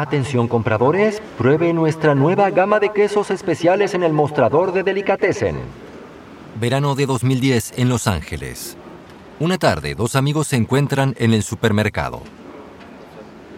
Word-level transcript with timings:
Atención 0.00 0.48
compradores, 0.48 1.22
pruebe 1.38 1.72
nuestra 1.72 2.16
nueva 2.16 2.50
gama 2.50 2.80
de 2.80 2.90
quesos 2.92 3.30
especiales 3.30 3.94
en 3.94 4.02
el 4.02 4.12
mostrador 4.12 4.72
de 4.72 4.82
Delicatessen. 4.82 5.60
Verano 6.60 6.96
de 6.96 7.06
2010 7.06 7.74
en 7.76 7.88
Los 7.88 8.08
Ángeles. 8.08 8.76
Una 9.38 9.56
tarde, 9.56 9.94
dos 9.94 10.16
amigos 10.16 10.48
se 10.48 10.56
encuentran 10.56 11.14
en 11.16 11.32
el 11.32 11.44
supermercado. 11.44 12.22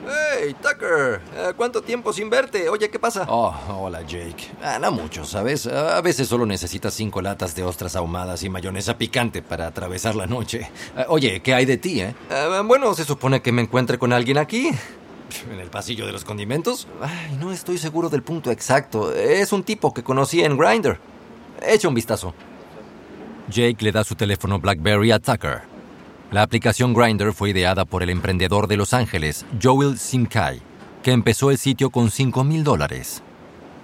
Hey, 0.06 0.54
Tucker, 0.60 1.22
eh, 1.34 1.52
¿cuánto 1.56 1.80
tiempo 1.80 2.12
sin 2.12 2.28
verte? 2.28 2.68
Oye, 2.68 2.90
¿qué 2.90 2.98
pasa? 2.98 3.24
Oh, 3.30 3.54
hola 3.70 4.02
Jake. 4.02 4.50
Ah, 4.62 4.78
no 4.78 4.92
mucho, 4.92 5.24
¿sabes? 5.24 5.66
A 5.66 6.02
veces 6.02 6.28
solo 6.28 6.44
necesitas 6.44 6.92
cinco 6.92 7.22
latas 7.22 7.54
de 7.54 7.62
ostras 7.62 7.96
ahumadas 7.96 8.42
y 8.42 8.50
mayonesa 8.50 8.98
picante 8.98 9.40
para 9.40 9.68
atravesar 9.68 10.14
la 10.14 10.26
noche. 10.26 10.70
Ah, 10.94 11.06
oye, 11.08 11.40
¿qué 11.40 11.54
hay 11.54 11.64
de 11.64 11.78
ti, 11.78 12.02
eh? 12.02 12.14
Eh, 12.28 12.62
bueno, 12.62 12.92
se 12.92 13.04
supone 13.04 13.40
que 13.40 13.52
me 13.52 13.62
encuentre 13.62 13.96
con 13.96 14.12
alguien 14.12 14.36
aquí. 14.36 14.70
¿En 15.52 15.60
el 15.60 15.70
pasillo 15.70 16.06
de 16.06 16.12
los 16.12 16.24
condimentos? 16.24 16.86
Ay, 17.00 17.36
no 17.38 17.52
estoy 17.52 17.78
seguro 17.78 18.08
del 18.08 18.22
punto 18.22 18.50
exacto. 18.50 19.12
Es 19.12 19.52
un 19.52 19.62
tipo 19.62 19.92
que 19.92 20.02
conocí 20.02 20.42
en 20.42 20.56
Grindr. 20.56 20.98
Echa 21.66 21.88
un 21.88 21.94
vistazo. 21.94 22.34
Jake 23.48 23.84
le 23.84 23.92
da 23.92 24.04
su 24.04 24.14
teléfono 24.14 24.58
BlackBerry 24.58 25.12
a 25.12 25.18
Tucker. 25.18 25.62
La 26.32 26.42
aplicación 26.42 26.92
Grindr 26.92 27.32
fue 27.32 27.50
ideada 27.50 27.84
por 27.84 28.02
el 28.02 28.10
emprendedor 28.10 28.66
de 28.66 28.76
Los 28.76 28.92
Ángeles, 28.92 29.46
Joel 29.62 29.96
Simkai, 29.98 30.60
que 31.02 31.12
empezó 31.12 31.52
el 31.52 31.58
sitio 31.58 31.90
con 31.90 32.10
5 32.10 32.42
mil 32.42 32.64
dólares. 32.64 33.22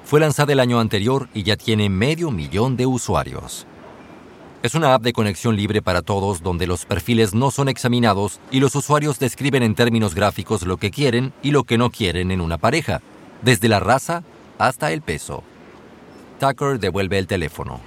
Fue 0.05 0.19
lanzada 0.19 0.53
el 0.53 0.59
año 0.59 0.81
anterior 0.81 1.29
y 1.33 1.45
ya 1.45 1.57
tiene 1.57 1.89
medio 1.89 2.33
millón 2.33 2.77
de 2.77 2.87
usuarios. 2.87 3.67
Es 4.63 4.77
una 4.77 4.95
app 4.95 5.03
de 5.03 5.13
conexión 5.13 5.57
libre 5.57 5.83
para 5.83 6.03
todos 6.03 6.41
donde 6.41 6.69
los 6.69 6.85
perfiles 6.85 7.35
no 7.35 7.51
son 7.51 7.69
examinados 7.69 8.39
y 8.53 8.61
los 8.61 8.77
usuarios 8.77 9.19
describen 9.19 9.65
en 9.65 9.75
términos 9.75 10.15
gráficos 10.15 10.63
lo 10.63 10.77
que 10.77 10.93
quieren 10.93 11.33
y 11.43 11.51
lo 11.51 11.65
que 11.65 11.79
no 11.79 11.91
quieren 11.91 12.31
en 12.31 12.41
una 12.41 12.59
pareja, 12.59 13.03
desde 13.43 13.67
la 13.67 13.81
raza 13.81 14.23
hasta 14.59 14.93
el 14.93 15.03
peso. 15.03 15.43
Tucker 16.39 16.79
devuelve 16.79 17.19
el 17.19 17.27
teléfono. 17.27 17.81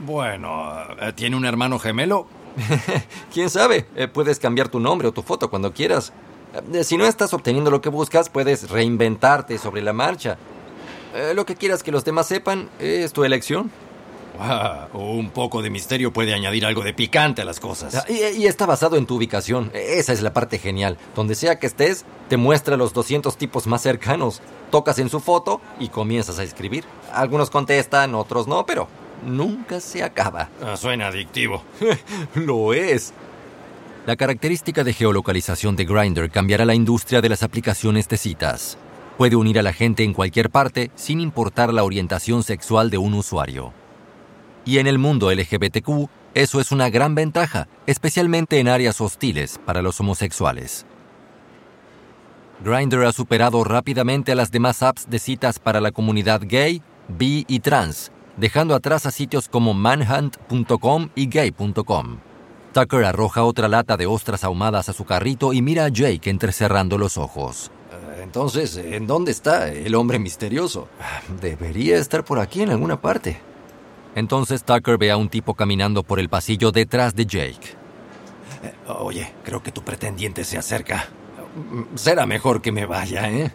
Bueno, 0.00 0.72
eh, 1.00 1.12
¿tiene 1.14 1.36
un 1.36 1.44
hermano 1.44 1.78
gemelo? 1.78 2.26
¿Quién 3.32 3.48
sabe? 3.48 3.86
Eh, 3.94 4.08
puedes 4.08 4.40
cambiar 4.40 4.68
tu 4.68 4.80
nombre 4.80 5.06
o 5.06 5.12
tu 5.12 5.22
foto 5.22 5.50
cuando 5.50 5.72
quieras. 5.72 6.12
Eh, 6.72 6.82
si 6.82 6.96
no 6.96 7.06
estás 7.06 7.32
obteniendo 7.32 7.70
lo 7.70 7.80
que 7.80 7.90
buscas, 7.90 8.28
puedes 8.28 8.68
reinventarte 8.68 9.56
sobre 9.56 9.82
la 9.82 9.92
marcha. 9.92 10.36
lo 11.36 11.46
que 11.46 11.54
quieras 11.54 11.84
que 11.84 11.92
los 11.92 12.04
demás 12.04 12.26
sepan 12.26 12.70
es 12.80 13.12
tu 13.12 13.22
elección. 13.22 13.70
Un 14.94 15.30
poco 15.30 15.62
de 15.62 15.70
misterio 15.70 16.12
puede 16.12 16.34
añadir 16.34 16.64
algo 16.66 16.82
de 16.82 16.94
picante 16.94 17.42
a 17.42 17.44
las 17.44 17.60
cosas. 17.60 17.94
Ah, 17.94 18.04
y, 18.08 18.46
está 18.46 18.66
basado 18.66 18.96
en 18.96 19.06
tu 19.06 19.16
ubicación. 19.16 19.70
Esa 19.74 20.12
es 20.12 20.22
la 20.22 20.32
parte 20.32 20.58
genial. 20.58 20.98
Donde 21.14 21.34
sea 21.34 21.58
que 21.58 21.66
estés, 21.66 22.04
te 22.28 22.36
muestra 22.36 22.76
los 22.76 22.92
200 22.92 23.36
tipos 23.36 23.66
más 23.66 23.82
cercanos. 23.82 24.40
Tocas 24.70 24.98
en 24.98 25.10
su 25.10 25.20
foto 25.20 25.60
y 25.78 25.88
comienzas 25.88 26.38
a 26.38 26.42
escribir. 26.42 26.84
Algunos 27.12 27.50
contestan, 27.50 28.14
otros 28.14 28.48
no, 28.48 28.64
pero 28.66 28.88
nunca 29.24 29.80
se 29.80 30.02
acaba. 30.02 30.48
Ah, 30.62 30.76
suena 30.76 31.08
adictivo. 31.08 31.62
Lo 32.34 32.72
es. 32.72 33.12
La 34.06 34.16
característica 34.16 34.82
de 34.82 34.94
geolocalización 34.94 35.76
de 35.76 35.84
Grindr 35.84 36.30
cambiará 36.30 36.64
la 36.64 36.74
industria 36.74 37.20
de 37.20 37.28
las 37.28 37.42
aplicaciones 37.44 38.08
de 38.08 38.16
citas. 38.16 38.76
Puede 39.16 39.36
unir 39.36 39.58
a 39.58 39.62
la 39.62 39.72
gente 39.72 40.02
en 40.02 40.14
cualquier 40.14 40.50
parte 40.50 40.90
sin 40.96 41.20
importar 41.20 41.72
la 41.72 41.84
orientación 41.84 42.42
sexual 42.42 42.90
de 42.90 42.98
un 42.98 43.14
usuario. 43.14 43.72
Y 44.64 44.78
en 44.78 44.86
el 44.86 44.98
mundo 44.98 45.32
LGBTQ, 45.32 46.08
eso 46.34 46.60
es 46.60 46.72
una 46.72 46.88
gran 46.88 47.14
ventaja, 47.14 47.68
especialmente 47.86 48.58
en 48.58 48.68
áreas 48.68 49.00
hostiles 49.00 49.60
para 49.64 49.82
los 49.82 50.00
homosexuales. 50.00 50.86
Grindr 52.64 53.04
ha 53.04 53.12
superado 53.12 53.64
rápidamente 53.64 54.32
a 54.32 54.34
las 54.36 54.52
demás 54.52 54.82
apps 54.82 55.10
de 55.10 55.18
citas 55.18 55.58
para 55.58 55.80
la 55.80 55.90
comunidad 55.90 56.42
gay, 56.44 56.80
bi 57.08 57.44
y 57.48 57.58
trans, 57.60 58.12
dejando 58.36 58.74
atrás 58.74 59.04
a 59.04 59.10
sitios 59.10 59.48
como 59.48 59.74
manhunt.com 59.74 61.08
y 61.16 61.26
gay.com. 61.26 62.18
Tucker 62.72 63.04
arroja 63.04 63.44
otra 63.44 63.68
lata 63.68 63.96
de 63.96 64.06
ostras 64.06 64.44
ahumadas 64.44 64.88
a 64.88 64.92
su 64.92 65.04
carrito 65.04 65.52
y 65.52 65.60
mira 65.60 65.84
a 65.84 65.88
Jake 65.88 66.30
entrecerrando 66.30 66.96
los 66.96 67.18
ojos. 67.18 67.70
Eh, 67.90 68.20
entonces, 68.22 68.76
¿en 68.76 69.06
dónde 69.06 69.32
está 69.32 69.70
el 69.70 69.94
hombre 69.94 70.18
misterioso? 70.18 70.88
Debería 71.40 71.98
estar 71.98 72.24
por 72.24 72.38
aquí 72.38 72.62
en 72.62 72.70
alguna 72.70 73.00
parte. 73.00 73.51
Entonces 74.14 74.64
Tucker 74.64 74.98
ve 74.98 75.10
a 75.10 75.16
un 75.16 75.28
tipo 75.28 75.54
caminando 75.54 76.02
por 76.02 76.18
el 76.20 76.28
pasillo 76.28 76.70
detrás 76.70 77.14
de 77.14 77.26
Jake. 77.26 77.76
Eh, 78.62 78.74
oye, 78.88 79.32
creo 79.44 79.62
que 79.62 79.72
tu 79.72 79.82
pretendiente 79.82 80.44
se 80.44 80.58
acerca. 80.58 81.06
Será 81.94 82.26
mejor 82.26 82.62
que 82.62 82.72
me 82.72 82.86
vaya, 82.86 83.30
¿eh? 83.30 83.52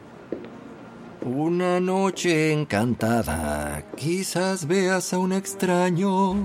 Una 1.22 1.80
noche 1.80 2.54
encantada, 2.54 3.84
quizás 3.96 4.66
veas 4.66 5.14
a 5.14 5.20
un 5.20 5.34
extraño. 5.34 6.36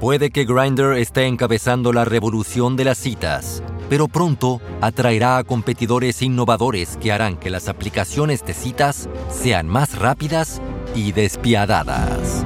Puede 0.00 0.30
que 0.30 0.44
Grindr 0.44 0.98
esté 0.98 1.26
encabezando 1.26 1.92
la 1.92 2.04
revolución 2.04 2.76
de 2.76 2.84
las 2.84 2.98
citas, 2.98 3.62
pero 3.88 4.08
pronto 4.08 4.60
atraerá 4.80 5.38
a 5.38 5.44
competidores 5.44 6.20
innovadores 6.20 6.98
que 6.98 7.12
harán 7.12 7.36
que 7.36 7.48
las 7.48 7.68
aplicaciones 7.68 8.44
de 8.44 8.52
citas 8.52 9.08
sean 9.30 9.68
más 9.68 9.96
rápidas 9.98 10.60
y 10.94 11.12
despiadadas. 11.12 12.44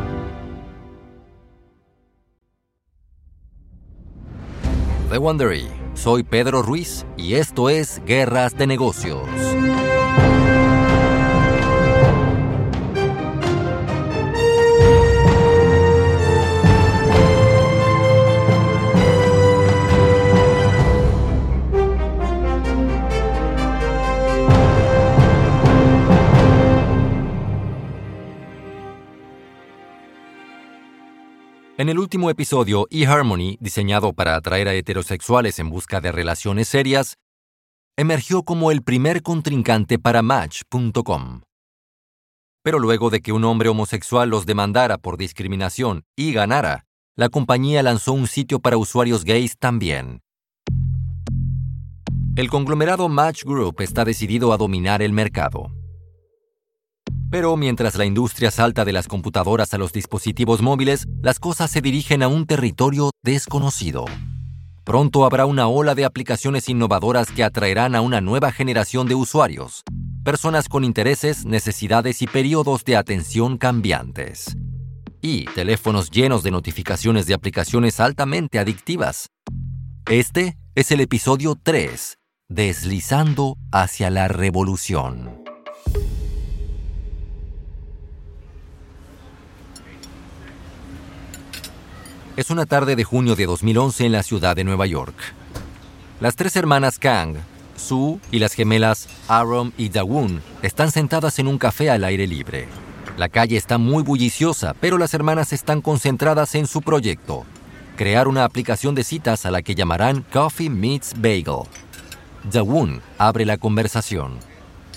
The 5.08 5.16
Wondery. 5.16 5.66
Soy 5.94 6.22
Pedro 6.22 6.60
Ruiz 6.60 7.06
y 7.16 7.34
esto 7.36 7.70
es 7.70 8.02
Guerras 8.04 8.58
de 8.58 8.66
Negocios. 8.66 9.26
En 31.80 31.88
el 31.88 32.00
último 32.00 32.28
episodio, 32.28 32.88
eHarmony, 32.90 33.56
diseñado 33.60 34.12
para 34.12 34.34
atraer 34.34 34.66
a 34.66 34.74
heterosexuales 34.74 35.60
en 35.60 35.70
busca 35.70 36.00
de 36.00 36.10
relaciones 36.10 36.66
serias, 36.66 37.18
emergió 37.96 38.42
como 38.42 38.72
el 38.72 38.82
primer 38.82 39.22
contrincante 39.22 39.96
para 39.96 40.20
Match.com. 40.20 41.42
Pero 42.64 42.80
luego 42.80 43.10
de 43.10 43.20
que 43.20 43.30
un 43.30 43.44
hombre 43.44 43.68
homosexual 43.68 44.28
los 44.28 44.44
demandara 44.44 44.98
por 44.98 45.16
discriminación 45.18 46.02
y 46.16 46.32
ganara, 46.32 46.84
la 47.14 47.28
compañía 47.28 47.80
lanzó 47.84 48.12
un 48.12 48.26
sitio 48.26 48.58
para 48.58 48.76
usuarios 48.76 49.22
gays 49.22 49.56
también. 49.56 50.18
El 52.34 52.50
conglomerado 52.50 53.08
Match 53.08 53.44
Group 53.44 53.82
está 53.82 54.04
decidido 54.04 54.52
a 54.52 54.56
dominar 54.56 55.00
el 55.00 55.12
mercado. 55.12 55.77
Pero 57.30 57.56
mientras 57.58 57.94
la 57.96 58.06
industria 58.06 58.50
salta 58.50 58.86
de 58.86 58.92
las 58.92 59.06
computadoras 59.06 59.74
a 59.74 59.78
los 59.78 59.92
dispositivos 59.92 60.62
móviles, 60.62 61.06
las 61.20 61.38
cosas 61.38 61.70
se 61.70 61.82
dirigen 61.82 62.22
a 62.22 62.28
un 62.28 62.46
territorio 62.46 63.10
desconocido. 63.22 64.06
Pronto 64.84 65.26
habrá 65.26 65.44
una 65.44 65.68
ola 65.68 65.94
de 65.94 66.06
aplicaciones 66.06 66.70
innovadoras 66.70 67.30
que 67.30 67.44
atraerán 67.44 67.94
a 67.94 68.00
una 68.00 68.22
nueva 68.22 68.50
generación 68.50 69.06
de 69.06 69.14
usuarios, 69.14 69.82
personas 70.24 70.70
con 70.70 70.84
intereses, 70.84 71.44
necesidades 71.44 72.22
y 72.22 72.26
periodos 72.26 72.84
de 72.84 72.96
atención 72.96 73.58
cambiantes. 73.58 74.56
Y 75.20 75.44
teléfonos 75.46 76.10
llenos 76.10 76.42
de 76.42 76.52
notificaciones 76.52 77.26
de 77.26 77.34
aplicaciones 77.34 78.00
altamente 78.00 78.58
adictivas. 78.58 79.26
Este 80.08 80.56
es 80.74 80.90
el 80.92 81.00
episodio 81.00 81.54
3, 81.62 82.16
Deslizando 82.48 83.58
hacia 83.70 84.08
la 84.08 84.28
Revolución. 84.28 85.47
Es 92.38 92.50
una 92.50 92.66
tarde 92.66 92.94
de 92.94 93.02
junio 93.02 93.34
de 93.34 93.46
2011 93.46 94.06
en 94.06 94.12
la 94.12 94.22
ciudad 94.22 94.54
de 94.54 94.62
Nueva 94.62 94.86
York. 94.86 95.16
Las 96.20 96.36
tres 96.36 96.54
hermanas 96.54 97.00
Kang, 97.00 97.34
Sue 97.74 98.20
y 98.30 98.38
las 98.38 98.52
gemelas 98.52 99.08
Aram 99.26 99.72
y 99.76 99.88
Dawoon 99.88 100.40
están 100.62 100.92
sentadas 100.92 101.40
en 101.40 101.48
un 101.48 101.58
café 101.58 101.90
al 101.90 102.04
aire 102.04 102.28
libre. 102.28 102.68
La 103.16 103.28
calle 103.28 103.56
está 103.56 103.76
muy 103.76 104.04
bulliciosa, 104.04 104.76
pero 104.80 104.98
las 104.98 105.14
hermanas 105.14 105.52
están 105.52 105.82
concentradas 105.82 106.54
en 106.54 106.68
su 106.68 106.80
proyecto, 106.80 107.44
crear 107.96 108.28
una 108.28 108.44
aplicación 108.44 108.94
de 108.94 109.02
citas 109.02 109.44
a 109.44 109.50
la 109.50 109.62
que 109.62 109.74
llamarán 109.74 110.24
Coffee 110.32 110.70
Meets 110.70 111.14
Bagel. 111.16 111.66
Dawoon 112.52 113.02
abre 113.18 113.46
la 113.46 113.56
conversación. 113.58 114.38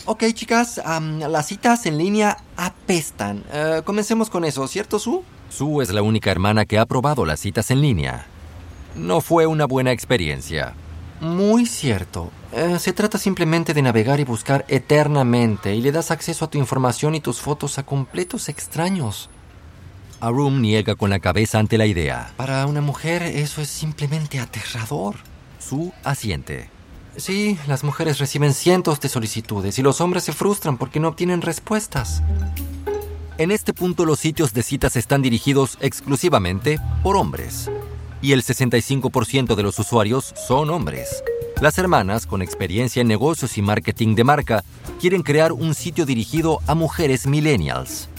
Ok, 0.05 0.25
chicas, 0.35 0.79
las 0.85 1.47
citas 1.47 1.87
en 1.87 1.97
línea 1.97 2.37
apestan. 2.55 3.43
Eh, 3.51 3.81
comencemos 3.83 4.29
con 4.29 4.45
eso, 4.45 4.67
¿cierto, 4.67 4.99
Sue? 4.99 5.23
Sue 5.51 5.83
es 5.83 5.91
la 5.91 6.01
única 6.01 6.31
hermana 6.31 6.65
que 6.65 6.79
ha 6.79 6.85
probado 6.85 7.25
las 7.25 7.41
citas 7.41 7.71
en 7.71 7.81
línea. 7.81 8.25
No 8.95 9.19
fue 9.19 9.45
una 9.47 9.65
buena 9.65 9.91
experiencia. 9.91 10.73
Muy 11.19 11.65
cierto. 11.65 12.31
Eh, 12.53 12.79
se 12.79 12.93
trata 12.93 13.17
simplemente 13.17 13.73
de 13.73 13.81
navegar 13.81 14.19
y 14.21 14.23
buscar 14.23 14.65
eternamente 14.69 15.75
y 15.75 15.81
le 15.81 15.91
das 15.91 16.09
acceso 16.09 16.45
a 16.45 16.49
tu 16.49 16.57
información 16.57 17.15
y 17.15 17.19
tus 17.19 17.41
fotos 17.41 17.77
a 17.77 17.83
completos 17.83 18.47
extraños. 18.47 19.29
Arum 20.21 20.61
niega 20.61 20.95
con 20.95 21.09
la 21.09 21.19
cabeza 21.19 21.59
ante 21.59 21.77
la 21.77 21.85
idea. 21.85 22.31
Para 22.37 22.65
una 22.65 22.81
mujer 22.81 23.21
eso 23.23 23.61
es 23.61 23.69
simplemente 23.69 24.39
aterrador. 24.39 25.15
Su 25.59 25.91
asiente. 26.03 26.69
Sí, 27.17 27.59
las 27.67 27.83
mujeres 27.83 28.19
reciben 28.19 28.53
cientos 28.53 29.01
de 29.01 29.09
solicitudes 29.09 29.77
y 29.77 29.81
los 29.81 29.99
hombres 29.99 30.23
se 30.23 30.31
frustran 30.31 30.77
porque 30.77 31.01
no 31.01 31.09
obtienen 31.09 31.41
respuestas. 31.41 32.23
En 33.41 33.49
este 33.49 33.73
punto 33.73 34.05
los 34.05 34.19
sitios 34.19 34.53
de 34.53 34.61
citas 34.61 34.95
están 34.95 35.23
dirigidos 35.23 35.79
exclusivamente 35.81 36.77
por 37.01 37.17
hombres 37.17 37.71
y 38.21 38.33
el 38.33 38.43
65% 38.43 39.55
de 39.55 39.63
los 39.63 39.79
usuarios 39.79 40.31
son 40.47 40.69
hombres. 40.69 41.23
Las 41.59 41.79
hermanas, 41.79 42.27
con 42.27 42.43
experiencia 42.43 43.01
en 43.01 43.07
negocios 43.07 43.57
y 43.57 43.63
marketing 43.63 44.13
de 44.13 44.23
marca, 44.23 44.63
quieren 44.99 45.23
crear 45.23 45.53
un 45.53 45.73
sitio 45.73 46.05
dirigido 46.05 46.59
a 46.67 46.75
mujeres 46.75 47.25
millennials. 47.25 48.09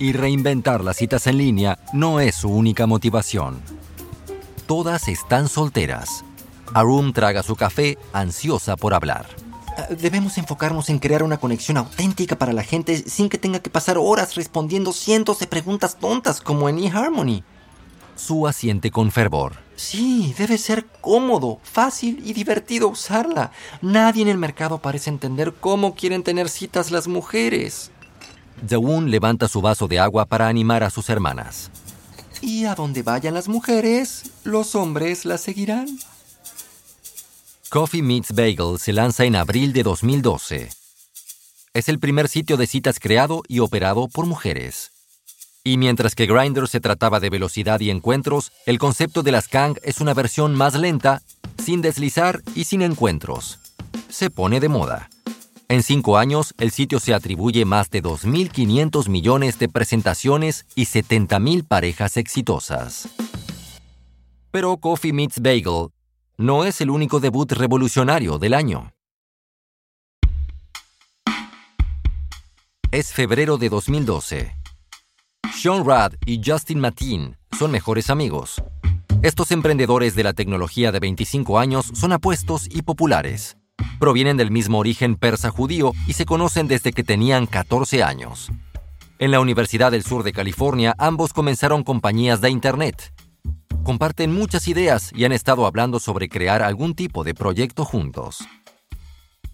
Y 0.00 0.12
reinventar 0.12 0.82
las 0.82 0.96
citas 0.96 1.28
en 1.28 1.38
línea 1.38 1.78
no 1.92 2.18
es 2.18 2.34
su 2.34 2.48
única 2.48 2.88
motivación. 2.88 3.60
Todas 4.66 5.06
están 5.06 5.48
solteras. 5.48 6.24
Arum 6.74 7.12
traga 7.12 7.44
su 7.44 7.54
café, 7.54 7.96
ansiosa 8.12 8.74
por 8.74 8.92
hablar. 8.92 9.24
Ah, 9.76 9.86
debemos 9.88 10.36
enfocarnos 10.36 10.90
en 10.90 10.98
crear 10.98 11.22
una 11.22 11.38
conexión 11.38 11.78
auténtica 11.78 12.36
para 12.36 12.52
la 12.52 12.62
gente 12.62 12.96
sin 13.08 13.28
que 13.28 13.38
tenga 13.38 13.60
que 13.60 13.70
pasar 13.70 13.96
horas 13.98 14.34
respondiendo 14.34 14.92
cientos 14.92 15.38
de 15.38 15.46
preguntas 15.46 15.96
tontas 15.96 16.40
como 16.40 16.68
en 16.68 16.78
eHarmony. 16.78 17.42
Su 18.14 18.46
asiente 18.46 18.90
con 18.90 19.10
fervor. 19.10 19.54
Sí, 19.76 20.34
debe 20.36 20.58
ser 20.58 20.86
cómodo, 21.00 21.58
fácil 21.62 22.22
y 22.24 22.34
divertido 22.34 22.88
usarla. 22.88 23.50
Nadie 23.80 24.22
en 24.22 24.28
el 24.28 24.38
mercado 24.38 24.78
parece 24.78 25.08
entender 25.08 25.54
cómo 25.54 25.94
quieren 25.94 26.22
tener 26.22 26.50
citas 26.50 26.90
las 26.90 27.08
mujeres. 27.08 27.90
Jawun 28.68 29.10
levanta 29.10 29.48
su 29.48 29.62
vaso 29.62 29.88
de 29.88 29.98
agua 29.98 30.26
para 30.26 30.48
animar 30.48 30.84
a 30.84 30.90
sus 30.90 31.08
hermanas. 31.08 31.70
Y 32.42 32.66
a 32.66 32.74
donde 32.74 33.02
vayan 33.02 33.34
las 33.34 33.48
mujeres, 33.48 34.30
los 34.44 34.74
hombres 34.74 35.24
las 35.24 35.40
seguirán. 35.40 35.86
Coffee 37.72 38.02
Meets 38.02 38.34
Bagel 38.34 38.78
se 38.78 38.92
lanza 38.92 39.24
en 39.24 39.34
abril 39.34 39.72
de 39.72 39.82
2012. 39.82 40.68
Es 41.72 41.88
el 41.88 41.98
primer 41.98 42.28
sitio 42.28 42.58
de 42.58 42.66
citas 42.66 43.00
creado 43.00 43.42
y 43.48 43.60
operado 43.60 44.08
por 44.08 44.26
mujeres. 44.26 44.90
Y 45.64 45.78
mientras 45.78 46.14
que 46.14 46.26
Grindr 46.26 46.68
se 46.68 46.80
trataba 46.80 47.18
de 47.18 47.30
velocidad 47.30 47.80
y 47.80 47.88
encuentros, 47.88 48.52
el 48.66 48.78
concepto 48.78 49.22
de 49.22 49.32
las 49.32 49.48
Kang 49.48 49.78
es 49.84 50.02
una 50.02 50.12
versión 50.12 50.54
más 50.54 50.74
lenta, 50.74 51.22
sin 51.64 51.80
deslizar 51.80 52.42
y 52.54 52.64
sin 52.64 52.82
encuentros. 52.82 53.58
Se 54.10 54.28
pone 54.28 54.60
de 54.60 54.68
moda. 54.68 55.08
En 55.68 55.82
cinco 55.82 56.18
años, 56.18 56.52
el 56.58 56.72
sitio 56.72 57.00
se 57.00 57.14
atribuye 57.14 57.64
más 57.64 57.88
de 57.88 58.02
2.500 58.02 59.08
millones 59.08 59.58
de 59.58 59.70
presentaciones 59.70 60.66
y 60.74 60.84
70.000 60.84 61.66
parejas 61.66 62.18
exitosas. 62.18 63.08
Pero 64.50 64.76
Coffee 64.76 65.14
Meets 65.14 65.40
Bagel 65.40 65.88
no 66.36 66.64
es 66.64 66.80
el 66.80 66.90
único 66.90 67.20
debut 67.20 67.52
revolucionario 67.52 68.38
del 68.38 68.54
año. 68.54 68.92
Es 72.90 73.12
febrero 73.12 73.58
de 73.58 73.68
2012 73.68 74.62
sean 75.62 75.86
Rad 75.86 76.14
y 76.26 76.40
Justin 76.44 76.80
Matin 76.80 77.36
son 77.56 77.70
mejores 77.70 78.10
amigos. 78.10 78.60
Estos 79.22 79.52
emprendedores 79.52 80.16
de 80.16 80.24
la 80.24 80.32
tecnología 80.32 80.90
de 80.90 80.98
25 80.98 81.56
años 81.60 81.88
son 81.94 82.10
apuestos 82.10 82.66
y 82.68 82.82
populares. 82.82 83.56
Provienen 84.00 84.36
del 84.36 84.50
mismo 84.50 84.80
origen 84.80 85.14
persa 85.14 85.50
judío 85.50 85.92
y 86.08 86.14
se 86.14 86.24
conocen 86.24 86.66
desde 86.66 86.92
que 86.92 87.04
tenían 87.04 87.46
14 87.46 88.02
años. 88.02 88.50
En 89.20 89.30
la 89.30 89.38
Universidad 89.38 89.92
del 89.92 90.02
Sur 90.02 90.24
de 90.24 90.32
California 90.32 90.96
ambos 90.98 91.32
comenzaron 91.32 91.84
compañías 91.84 92.40
de 92.40 92.50
Internet. 92.50 93.12
Comparten 93.84 94.32
muchas 94.32 94.68
ideas 94.68 95.10
y 95.12 95.24
han 95.24 95.32
estado 95.32 95.66
hablando 95.66 95.98
sobre 95.98 96.28
crear 96.28 96.62
algún 96.62 96.94
tipo 96.94 97.24
de 97.24 97.34
proyecto 97.34 97.84
juntos. 97.84 98.46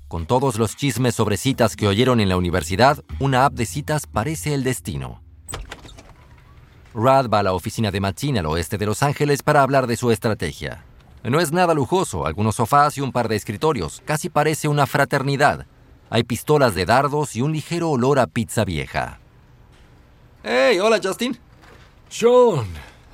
Con 0.07 0.27
todos 0.27 0.59
los 0.59 0.77
chismes 0.77 1.15
sobre 1.15 1.39
citas 1.39 1.77
que 1.77 1.89
oyeron 1.89 2.21
en 2.21 2.29
la 2.29 2.37
universidad, 2.37 3.03
una 3.21 3.47
app 3.47 3.55
de 3.55 3.65
citas 3.65 4.07
parece 4.07 4.53
el 4.53 4.65
destino. 4.65 5.23
Rad 6.95 7.31
va 7.31 7.39
a 7.39 7.43
la 7.43 7.55
oficina 7.55 7.91
de 7.91 8.01
Machin 8.01 8.37
al 8.39 8.47
oeste 8.47 8.77
de 8.77 8.87
Los 8.87 9.03
Ángeles 9.03 9.43
para 9.43 9.63
hablar 9.63 9.87
de 9.87 9.97
su 9.97 10.11
estrategia. 10.11 10.85
No 11.25 11.41
es 11.41 11.53
nada 11.53 11.73
lujoso, 11.73 12.27
algunos 12.27 12.57
sofás 12.57 12.99
y 12.99 13.01
un 13.01 13.13
par 13.13 13.29
de 13.29 13.37
escritorios, 13.37 14.03
casi 14.05 14.29
parece 14.29 14.69
una 14.69 14.87
fraternidad. 14.87 15.67
Hay 16.11 16.25
pistolas 16.25 16.75
de 16.75 16.85
dardos 16.85 17.35
y 17.35 17.41
un 17.41 17.53
ligero 17.53 17.91
olor 17.91 18.19
a 18.19 18.27
pizza 18.27 18.65
vieja. 18.65 19.21
¡Hey! 20.43 20.79
Hola, 20.81 21.01
Justin. 21.03 21.39
Sean, 22.09 22.67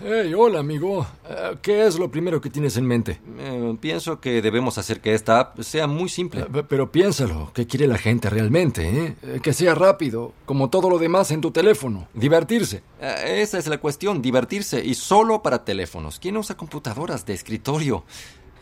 Hey, 0.06 0.35
hola 0.35 0.59
amigo. 0.59 1.06
Eh, 1.27 1.56
¿Qué 1.62 1.87
es 1.87 1.99
lo 1.99 2.11
primero 2.11 2.39
que 2.39 2.51
tienes 2.51 2.77
en 2.77 2.85
mente? 2.85 3.23
Eh, 3.39 3.75
pienso 3.81 4.21
que 4.21 4.43
debemos 4.43 4.77
hacer 4.77 5.01
que 5.01 5.15
esta 5.15 5.41
app 5.41 5.61
sea 5.62 5.87
muy 5.87 6.11
simple. 6.11 6.43
Eh, 6.43 6.62
pero 6.69 6.93
piénsalo, 6.93 7.51
¿qué 7.55 7.67
quiere 7.67 7.87
la 7.87 7.97
gente 7.97 8.29
realmente? 8.29 9.17
Que 9.43 9.55
sea 9.55 9.75
rápido, 9.75 10.35
como 10.45 10.69
todo 10.69 10.91
lo 10.91 10.99
demás 10.99 11.31
en 11.31 11.41
tu 11.41 11.53
teléfono. 11.53 12.06
Divertirse. 12.12 12.83
esa 13.01 13.56
es 13.56 13.67
la 13.67 13.79
cuestión, 13.79 14.21
divertirse. 14.21 14.85
Y 14.85 14.93
solo 14.93 15.43
para 15.43 15.65
teléfonos. 15.65 16.19
¿Quién 16.19 16.37
usa 16.37 16.55
computadoras 16.55 17.25
de 17.25 17.33
escritorio? 17.33 18.05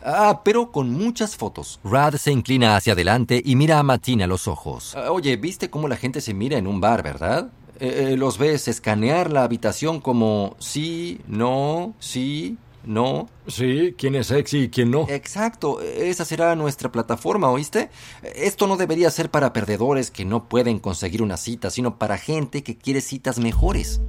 Ah, 0.01 0.43
pero 0.45 0.71
con 0.71 0.91
muchas 0.91 1.35
fotos. 1.35 1.81
Rad 1.83 2.15
se 2.15 2.31
inclina 2.31 2.77
hacia 2.77 2.93
adelante 2.93 3.41
y 3.43 3.57
mira 3.57 3.79
a 3.79 3.83
Martina 3.83 4.23
a 4.23 4.27
los 4.27 4.47
ojos. 4.47 4.95
oye, 5.09 5.35
¿viste 5.35 5.69
cómo 5.69 5.89
la 5.89 5.97
gente 5.97 6.21
se 6.21 6.33
mira 6.33 6.57
en 6.57 6.67
un 6.67 6.79
bar, 6.79 7.03
verdad? 7.03 7.51
Eh, 7.83 8.13
eh, 8.13 8.17
los 8.17 8.37
ves 8.37 8.69
escanear 8.69 9.29
la 9.29 9.43
habitación 9.43 9.99
como 9.99 10.55
sí, 10.57 11.19
no, 11.27 11.93
sí, 11.99 12.57
no. 12.85 13.27
Sí, 13.45 13.93
quién 13.97 14.15
es 14.15 14.27
sexy 14.27 14.59
y 14.59 14.69
quién 14.69 14.89
no. 14.89 15.05
Exacto, 15.09 15.81
esa 15.81 16.23
será 16.23 16.55
nuestra 16.55 16.93
plataforma, 16.93 17.49
¿oíste? 17.49 17.89
Esto 18.35 18.67
no 18.67 18.77
debería 18.77 19.11
ser 19.11 19.29
para 19.29 19.51
perdedores 19.51 20.11
que 20.11 20.23
no 20.23 20.47
pueden 20.47 20.79
conseguir 20.79 21.21
una 21.21 21.35
cita, 21.35 21.69
sino 21.69 21.99
para 21.99 22.17
gente 22.17 22.63
que 22.63 22.77
quiere 22.77 23.01
citas 23.01 23.37
mejores. 23.37 23.99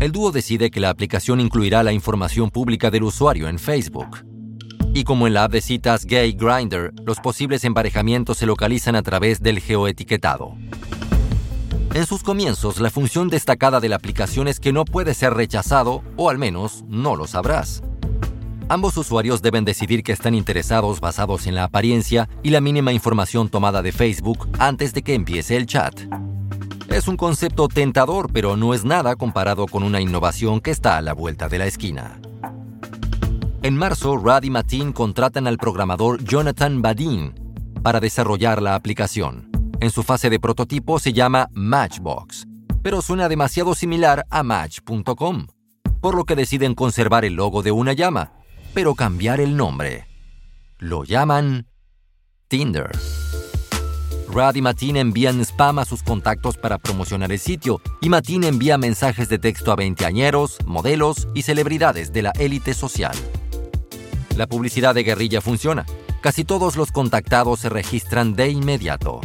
El 0.00 0.10
dúo 0.10 0.32
decide 0.32 0.70
que 0.70 0.80
la 0.80 0.88
aplicación 0.88 1.38
incluirá 1.38 1.82
la 1.82 1.92
información 1.92 2.48
pública 2.50 2.90
del 2.90 3.02
usuario 3.02 3.46
en 3.50 3.58
Facebook. 3.58 4.24
Y 4.94 5.04
como 5.04 5.26
en 5.26 5.34
la 5.34 5.44
app 5.44 5.52
de 5.52 5.60
citas 5.60 6.06
Gay 6.06 6.32
Grinder, 6.32 6.94
los 7.04 7.20
posibles 7.20 7.62
emparejamientos 7.64 8.38
se 8.38 8.46
localizan 8.46 8.96
a 8.96 9.02
través 9.02 9.42
del 9.42 9.60
geoetiquetado. 9.60 10.56
En 11.92 12.06
sus 12.06 12.22
comienzos, 12.22 12.78
la 12.78 12.88
función 12.88 13.28
destacada 13.28 13.80
de 13.80 13.88
la 13.88 13.96
aplicación 13.96 14.46
es 14.46 14.60
que 14.60 14.72
no 14.72 14.84
puede 14.84 15.12
ser 15.12 15.34
rechazado, 15.34 16.04
o 16.16 16.30
al 16.30 16.38
menos 16.38 16.84
no 16.86 17.16
lo 17.16 17.26
sabrás. 17.26 17.82
Ambos 18.68 18.96
usuarios 18.96 19.42
deben 19.42 19.64
decidir 19.64 20.04
que 20.04 20.12
están 20.12 20.36
interesados 20.36 21.00
basados 21.00 21.48
en 21.48 21.56
la 21.56 21.64
apariencia 21.64 22.28
y 22.44 22.50
la 22.50 22.60
mínima 22.60 22.92
información 22.92 23.48
tomada 23.48 23.82
de 23.82 23.90
Facebook 23.90 24.48
antes 24.60 24.94
de 24.94 25.02
que 25.02 25.14
empiece 25.14 25.56
el 25.56 25.66
chat. 25.66 25.92
Es 26.90 27.08
un 27.08 27.16
concepto 27.16 27.66
tentador, 27.66 28.32
pero 28.32 28.56
no 28.56 28.72
es 28.72 28.84
nada 28.84 29.16
comparado 29.16 29.66
con 29.66 29.82
una 29.82 30.00
innovación 30.00 30.60
que 30.60 30.70
está 30.70 30.96
a 30.96 31.02
la 31.02 31.12
vuelta 31.12 31.48
de 31.48 31.58
la 31.58 31.66
esquina. 31.66 32.20
En 33.64 33.76
marzo, 33.76 34.16
Rad 34.16 34.44
y 34.44 34.50
Matin 34.50 34.92
contratan 34.92 35.48
al 35.48 35.58
programador 35.58 36.22
Jonathan 36.22 36.82
Badin 36.82 37.34
para 37.82 37.98
desarrollar 37.98 38.62
la 38.62 38.76
aplicación. 38.76 39.49
En 39.80 39.90
su 39.90 40.02
fase 40.02 40.28
de 40.28 40.38
prototipo 40.38 40.98
se 40.98 41.14
llama 41.14 41.48
Matchbox, 41.52 42.46
pero 42.82 43.00
suena 43.00 43.30
demasiado 43.30 43.74
similar 43.74 44.26
a 44.28 44.42
Match.com, 44.42 45.46
por 46.02 46.14
lo 46.14 46.24
que 46.24 46.36
deciden 46.36 46.74
conservar 46.74 47.24
el 47.24 47.32
logo 47.32 47.62
de 47.62 47.72
una 47.72 47.94
llama, 47.94 48.32
pero 48.74 48.94
cambiar 48.94 49.40
el 49.40 49.56
nombre. 49.56 50.06
Lo 50.78 51.04
llaman 51.04 51.66
Tinder. 52.48 52.90
Rad 54.30 54.54
y 54.56 54.60
Matin 54.60 54.98
envían 54.98 55.40
spam 55.40 55.78
a 55.78 55.86
sus 55.86 56.02
contactos 56.02 56.58
para 56.58 56.76
promocionar 56.76 57.32
el 57.32 57.38
sitio, 57.38 57.80
y 58.02 58.10
Matin 58.10 58.44
envía 58.44 58.76
mensajes 58.76 59.30
de 59.30 59.38
texto 59.38 59.72
a 59.72 59.76
veinteañeros, 59.76 60.58
modelos 60.66 61.26
y 61.34 61.40
celebridades 61.40 62.12
de 62.12 62.22
la 62.22 62.32
élite 62.38 62.74
social. 62.74 63.16
La 64.36 64.46
publicidad 64.46 64.94
de 64.94 65.04
guerrilla 65.04 65.40
funciona. 65.40 65.86
Casi 66.20 66.44
todos 66.44 66.76
los 66.76 66.92
contactados 66.92 67.60
se 67.60 67.70
registran 67.70 68.34
de 68.36 68.50
inmediato. 68.50 69.22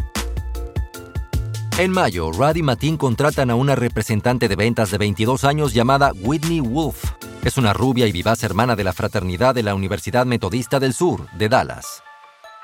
En 1.78 1.92
mayo, 1.92 2.32
Rad 2.32 2.56
y 2.56 2.64
Matin 2.64 2.96
contratan 2.96 3.50
a 3.50 3.56
una 3.56 3.76
representante 3.76 4.48
de 4.48 4.56
ventas 4.56 4.92
de 4.92 4.98
22 4.98 5.44
años 5.44 5.74
llamada 5.74 6.14
Whitney 6.22 6.62
Wolf. 6.62 7.04
Es 7.44 7.58
una 7.58 7.74
rubia 7.74 8.08
y 8.08 8.14
vivaz 8.14 8.44
hermana 8.44 8.78
de 8.78 8.86
la 8.86 8.94
fraternidad 8.94 9.54
de 9.54 9.62
la 9.62 9.76
Universidad 9.76 10.26
Metodista 10.26 10.80
del 10.80 10.94
Sur, 10.94 11.28
de 11.38 11.50
Dallas. 11.50 12.02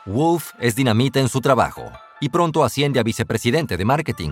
Wolf 0.06 0.53
es 0.62 0.77
dinamita 0.77 1.20
en 1.20 1.27
su 1.27 1.41
trabajo 1.41 1.91
y 2.22 2.30
pronto 2.30 2.63
asciende 2.63 3.01
a 3.01 3.03
vicepresidente 3.03 3.75
de 3.75 3.84
marketing. 3.84 4.32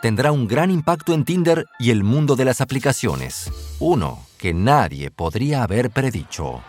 Tendrá 0.00 0.30
un 0.30 0.46
gran 0.46 0.70
impacto 0.70 1.12
en 1.12 1.24
Tinder 1.24 1.66
y 1.80 1.90
el 1.90 2.04
mundo 2.04 2.36
de 2.36 2.44
las 2.44 2.60
aplicaciones, 2.60 3.50
uno 3.80 4.20
que 4.38 4.54
nadie 4.54 5.10
podría 5.10 5.64
haber 5.64 5.90
predicho. 5.90 6.62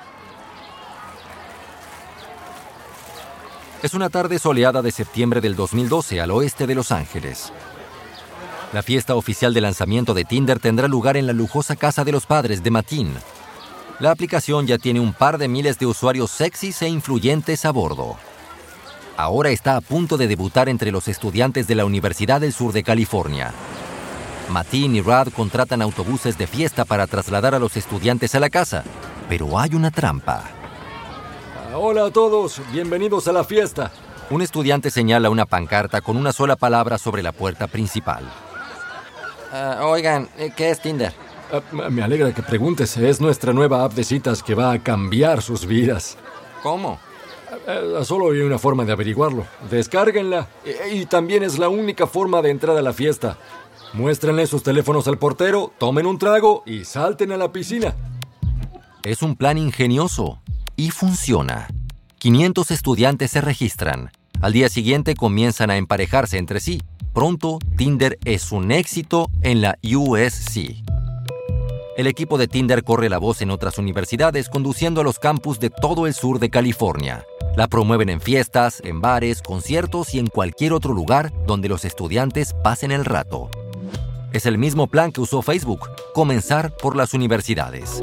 Es 3.82 3.94
una 3.94 4.10
tarde 4.10 4.40
soleada 4.40 4.82
de 4.82 4.92
septiembre 4.92 5.40
del 5.40 5.56
2012 5.56 6.20
al 6.20 6.32
oeste 6.32 6.68
de 6.68 6.76
Los 6.76 6.92
Ángeles. 6.92 7.54
La 8.74 8.84
fiesta 8.84 9.16
oficial 9.16 9.54
de 9.54 9.62
lanzamiento 9.62 10.14
de 10.14 10.26
Tinder 10.26 10.60
tendrá 10.60 10.90
lugar 10.90 11.16
en 11.16 11.26
la 11.26 11.32
lujosa 11.32 11.78
casa 11.78 12.04
de 12.04 12.12
los 12.12 12.26
padres 12.26 12.62
de 12.62 12.72
Matin. 12.72 13.14
La 14.00 14.12
aplicación 14.12 14.68
ya 14.68 14.78
tiene 14.78 15.00
un 15.00 15.14
par 15.14 15.38
de 15.38 15.48
miles 15.48 15.80
de 15.80 15.86
usuarios 15.86 16.30
sexys 16.30 16.82
e 16.82 16.90
influyentes 16.90 17.64
a 17.64 17.72
bordo. 17.72 18.18
Ahora 19.16 19.50
está 19.50 19.78
a 19.78 19.82
punto 19.82 20.18
de 20.18 20.28
debutar 20.28 20.68
entre 20.68 20.92
los 20.92 21.08
estudiantes 21.08 21.66
de 21.66 21.76
la 21.76 21.86
Universidad 21.86 22.42
del 22.42 22.52
Sur 22.52 22.74
de 22.74 22.84
California. 22.84 23.54
Matin 24.50 24.98
y 24.98 25.02
Rad 25.02 25.30
contratan 25.30 25.82
autobuses 25.82 26.38
de 26.38 26.48
fiesta 26.48 26.84
para 26.84 27.08
trasladar 27.08 27.56
a 27.56 27.60
los 27.60 27.78
estudiantes 27.78 28.36
a 28.36 28.42
la 28.42 28.50
casa, 28.50 28.84
pero 29.30 29.58
hay 29.58 29.74
una 29.74 29.90
trampa. 29.90 30.59
Hola 31.74 32.06
a 32.06 32.12
todos, 32.12 32.60
bienvenidos 32.72 33.28
a 33.28 33.32
la 33.32 33.44
fiesta. 33.44 33.92
Un 34.32 34.42
estudiante 34.42 34.90
señala 34.90 35.30
una 35.30 35.46
pancarta 35.46 36.02
con 36.02 36.18
una 36.18 36.34
sola 36.34 36.56
palabra 36.56 36.98
sobre 36.98 37.22
la 37.22 37.32
puerta 37.32 37.68
principal. 37.68 38.28
Ah, 39.52 39.82
oigan, 39.84 40.28
eh, 40.40 40.52
¿qué 40.56 40.72
es 40.72 40.82
Tinder? 40.82 41.14
Ah, 41.52 41.62
me 41.72 42.02
alegra 42.02 42.34
que 42.34 42.42
preguntes. 42.42 42.98
Es 42.98 43.22
nuestra 43.22 43.54
nueva 43.54 43.84
app 43.84 43.94
de 43.94 44.04
citas 44.04 44.42
que 44.42 44.56
va 44.56 44.72
a 44.72 44.82
cambiar 44.82 45.44
sus 45.44 45.68
vidas. 45.68 46.18
¿Cómo? 46.64 47.00
Ah, 47.68 48.04
solo 48.04 48.32
hay 48.32 48.42
una 48.42 48.58
forma 48.58 48.84
de 48.84 48.92
averiguarlo. 48.92 49.46
Descárguenla. 49.70 50.48
Y, 50.92 51.06
también 51.06 51.44
es 51.44 51.60
la 51.60 51.70
única 51.70 52.08
forma 52.08 52.42
de 52.42 52.50
entrar 52.50 52.78
a 52.78 52.82
la 52.82 52.94
fiesta. 52.94 53.38
Muéstrenle 53.94 54.48
sus 54.48 54.64
teléfonos 54.64 55.08
al 55.08 55.20
portero, 55.20 55.72
tomen 55.78 56.08
un 56.08 56.18
trago 56.18 56.64
y 56.66 56.86
salten 56.86 57.32
a 57.32 57.38
la 57.38 57.52
piscina. 57.52 57.96
Es 59.04 59.22
un 59.22 59.36
plan 59.36 59.60
ingenioso 59.60 60.40
y 60.80 60.92
funciona. 60.92 61.68
500 62.20 62.72
estudiantes 62.72 63.32
se 63.32 63.42
registran. 63.42 64.12
Al 64.40 64.54
día 64.54 64.70
siguiente 64.70 65.14
comienzan 65.14 65.72
a 65.72 65.76
emparejarse 65.76 66.38
entre 66.38 66.62
sí. 66.62 66.82
Pronto, 67.14 67.60
Tinder 67.76 68.18
es 68.24 68.54
un 68.54 68.72
éxito 68.72 69.30
en 69.42 69.62
la 69.62 69.78
USC. 69.84 70.82
El 71.98 72.08
equipo 72.08 72.38
de 72.38 72.48
Tinder 72.48 72.86
corre 72.86 73.10
la 73.10 73.18
voz 73.18 73.42
en 73.42 73.52
otras 73.52 73.78
universidades 73.78 74.48
conduciendo 74.48 75.02
a 75.02 75.04
los 75.04 75.20
campus 75.20 75.60
de 75.60 75.70
todo 75.70 76.08
el 76.08 76.14
sur 76.14 76.40
de 76.40 76.50
California. 76.50 77.26
La 77.58 77.68
promueven 77.68 78.08
en 78.08 78.22
fiestas, 78.22 78.82
en 78.86 79.02
bares, 79.02 79.42
conciertos 79.42 80.14
y 80.14 80.20
en 80.20 80.28
cualquier 80.28 80.72
otro 80.72 80.94
lugar 80.94 81.34
donde 81.46 81.68
los 81.68 81.84
estudiantes 81.84 82.56
pasen 82.64 82.92
el 82.92 83.04
rato. 83.04 83.50
Es 84.32 84.46
el 84.46 84.58
mismo 84.58 84.88
plan 84.88 85.12
que 85.12 85.20
usó 85.20 85.42
Facebook, 85.42 85.90
comenzar 86.14 86.74
por 86.78 86.96
las 86.96 87.14
universidades. 87.14 88.02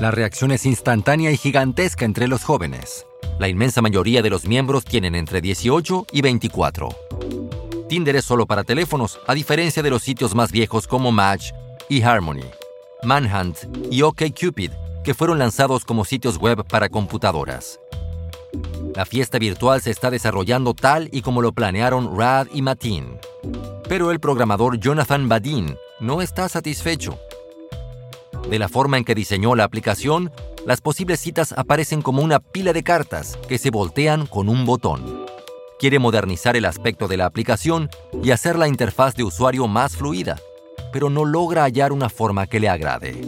La 0.00 0.10
reacción 0.10 0.50
es 0.50 0.66
instantánea 0.66 1.30
y 1.30 1.36
gigantesca 1.36 2.04
entre 2.04 2.26
los 2.26 2.44
jóvenes. 2.44 3.06
La 3.38 3.48
inmensa 3.48 3.82
mayoría 3.82 4.22
de 4.22 4.30
los 4.30 4.46
miembros 4.46 4.84
tienen 4.84 5.14
entre 5.14 5.40
18 5.40 6.06
y 6.12 6.22
24. 6.22 6.88
Tinder 7.88 8.16
es 8.16 8.24
solo 8.24 8.46
para 8.46 8.64
teléfonos, 8.64 9.20
a 9.26 9.34
diferencia 9.34 9.82
de 9.82 9.90
los 9.90 10.02
sitios 10.02 10.34
más 10.34 10.50
viejos 10.50 10.86
como 10.86 11.12
Match 11.12 11.52
y 11.88 12.02
Harmony, 12.02 12.44
Manhunt 13.02 13.58
y 13.90 14.02
OkCupid, 14.02 14.70
que 15.04 15.14
fueron 15.14 15.38
lanzados 15.38 15.84
como 15.84 16.04
sitios 16.04 16.38
web 16.38 16.64
para 16.64 16.88
computadoras. 16.88 17.78
La 18.94 19.04
fiesta 19.04 19.38
virtual 19.38 19.80
se 19.80 19.90
está 19.90 20.10
desarrollando 20.10 20.74
tal 20.74 21.08
y 21.12 21.22
como 21.22 21.42
lo 21.42 21.52
planearon 21.52 22.16
Rad 22.16 22.48
y 22.52 22.62
Matin. 22.62 23.18
Pero 23.88 24.10
el 24.10 24.20
programador 24.20 24.78
Jonathan 24.78 25.28
Badin 25.28 25.76
no 26.00 26.22
está 26.22 26.48
satisfecho. 26.48 27.18
De 28.50 28.58
la 28.58 28.68
forma 28.68 28.98
en 28.98 29.04
que 29.04 29.14
diseñó 29.14 29.54
la 29.54 29.64
aplicación, 29.64 30.30
las 30.66 30.80
posibles 30.80 31.20
citas 31.20 31.54
aparecen 31.56 32.02
como 32.02 32.22
una 32.22 32.40
pila 32.40 32.72
de 32.72 32.82
cartas 32.82 33.38
que 33.48 33.58
se 33.58 33.70
voltean 33.70 34.26
con 34.26 34.48
un 34.48 34.64
botón 34.66 35.22
quiere 35.82 35.98
modernizar 35.98 36.54
el 36.54 36.64
aspecto 36.64 37.08
de 37.08 37.16
la 37.16 37.26
aplicación 37.26 37.90
y 38.22 38.30
hacer 38.30 38.56
la 38.56 38.68
interfaz 38.68 39.16
de 39.16 39.24
usuario 39.24 39.66
más 39.66 39.96
fluida, 39.96 40.38
pero 40.92 41.10
no 41.10 41.24
logra 41.24 41.64
hallar 41.64 41.90
una 41.90 42.08
forma 42.08 42.46
que 42.46 42.60
le 42.60 42.68
agrade. 42.68 43.20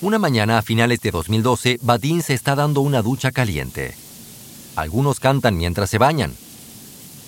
Una 0.00 0.18
mañana 0.18 0.56
a 0.56 0.62
finales 0.62 1.02
de 1.02 1.10
2012, 1.10 1.78
Badin 1.82 2.22
se 2.22 2.32
está 2.32 2.54
dando 2.54 2.80
una 2.80 3.02
ducha 3.02 3.30
caliente. 3.30 3.94
Algunos 4.76 5.20
cantan 5.20 5.58
mientras 5.58 5.90
se 5.90 5.98
bañan, 5.98 6.34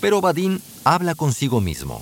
pero 0.00 0.22
Badin 0.22 0.62
habla 0.84 1.14
consigo 1.14 1.60
mismo. 1.60 2.00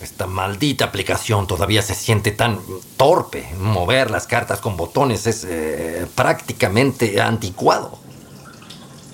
Esta 0.00 0.26
maldita 0.26 0.86
aplicación 0.86 1.46
todavía 1.46 1.82
se 1.82 1.94
siente 1.94 2.32
tan 2.32 2.58
torpe. 2.96 3.48
Mover 3.58 4.10
las 4.10 4.26
cartas 4.26 4.60
con 4.60 4.76
botones 4.76 5.26
es 5.26 5.44
eh, 5.48 6.06
prácticamente 6.14 7.20
anticuado. 7.20 7.98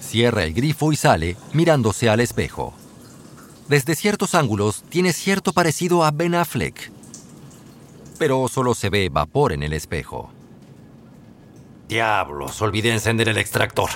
Cierra 0.00 0.44
el 0.44 0.54
grifo 0.54 0.92
y 0.92 0.96
sale 0.96 1.36
mirándose 1.52 2.08
al 2.08 2.20
espejo. 2.20 2.74
Desde 3.68 3.94
ciertos 3.94 4.34
ángulos 4.34 4.82
tiene 4.88 5.12
cierto 5.12 5.52
parecido 5.52 6.04
a 6.04 6.10
Ben 6.10 6.34
Affleck, 6.34 6.90
pero 8.18 8.48
solo 8.48 8.74
se 8.74 8.90
ve 8.90 9.08
vapor 9.10 9.52
en 9.52 9.62
el 9.62 9.72
espejo. 9.72 10.30
Diablos, 11.88 12.60
olvidé 12.62 12.92
encender 12.92 13.28
el 13.28 13.38
extractor. 13.38 13.90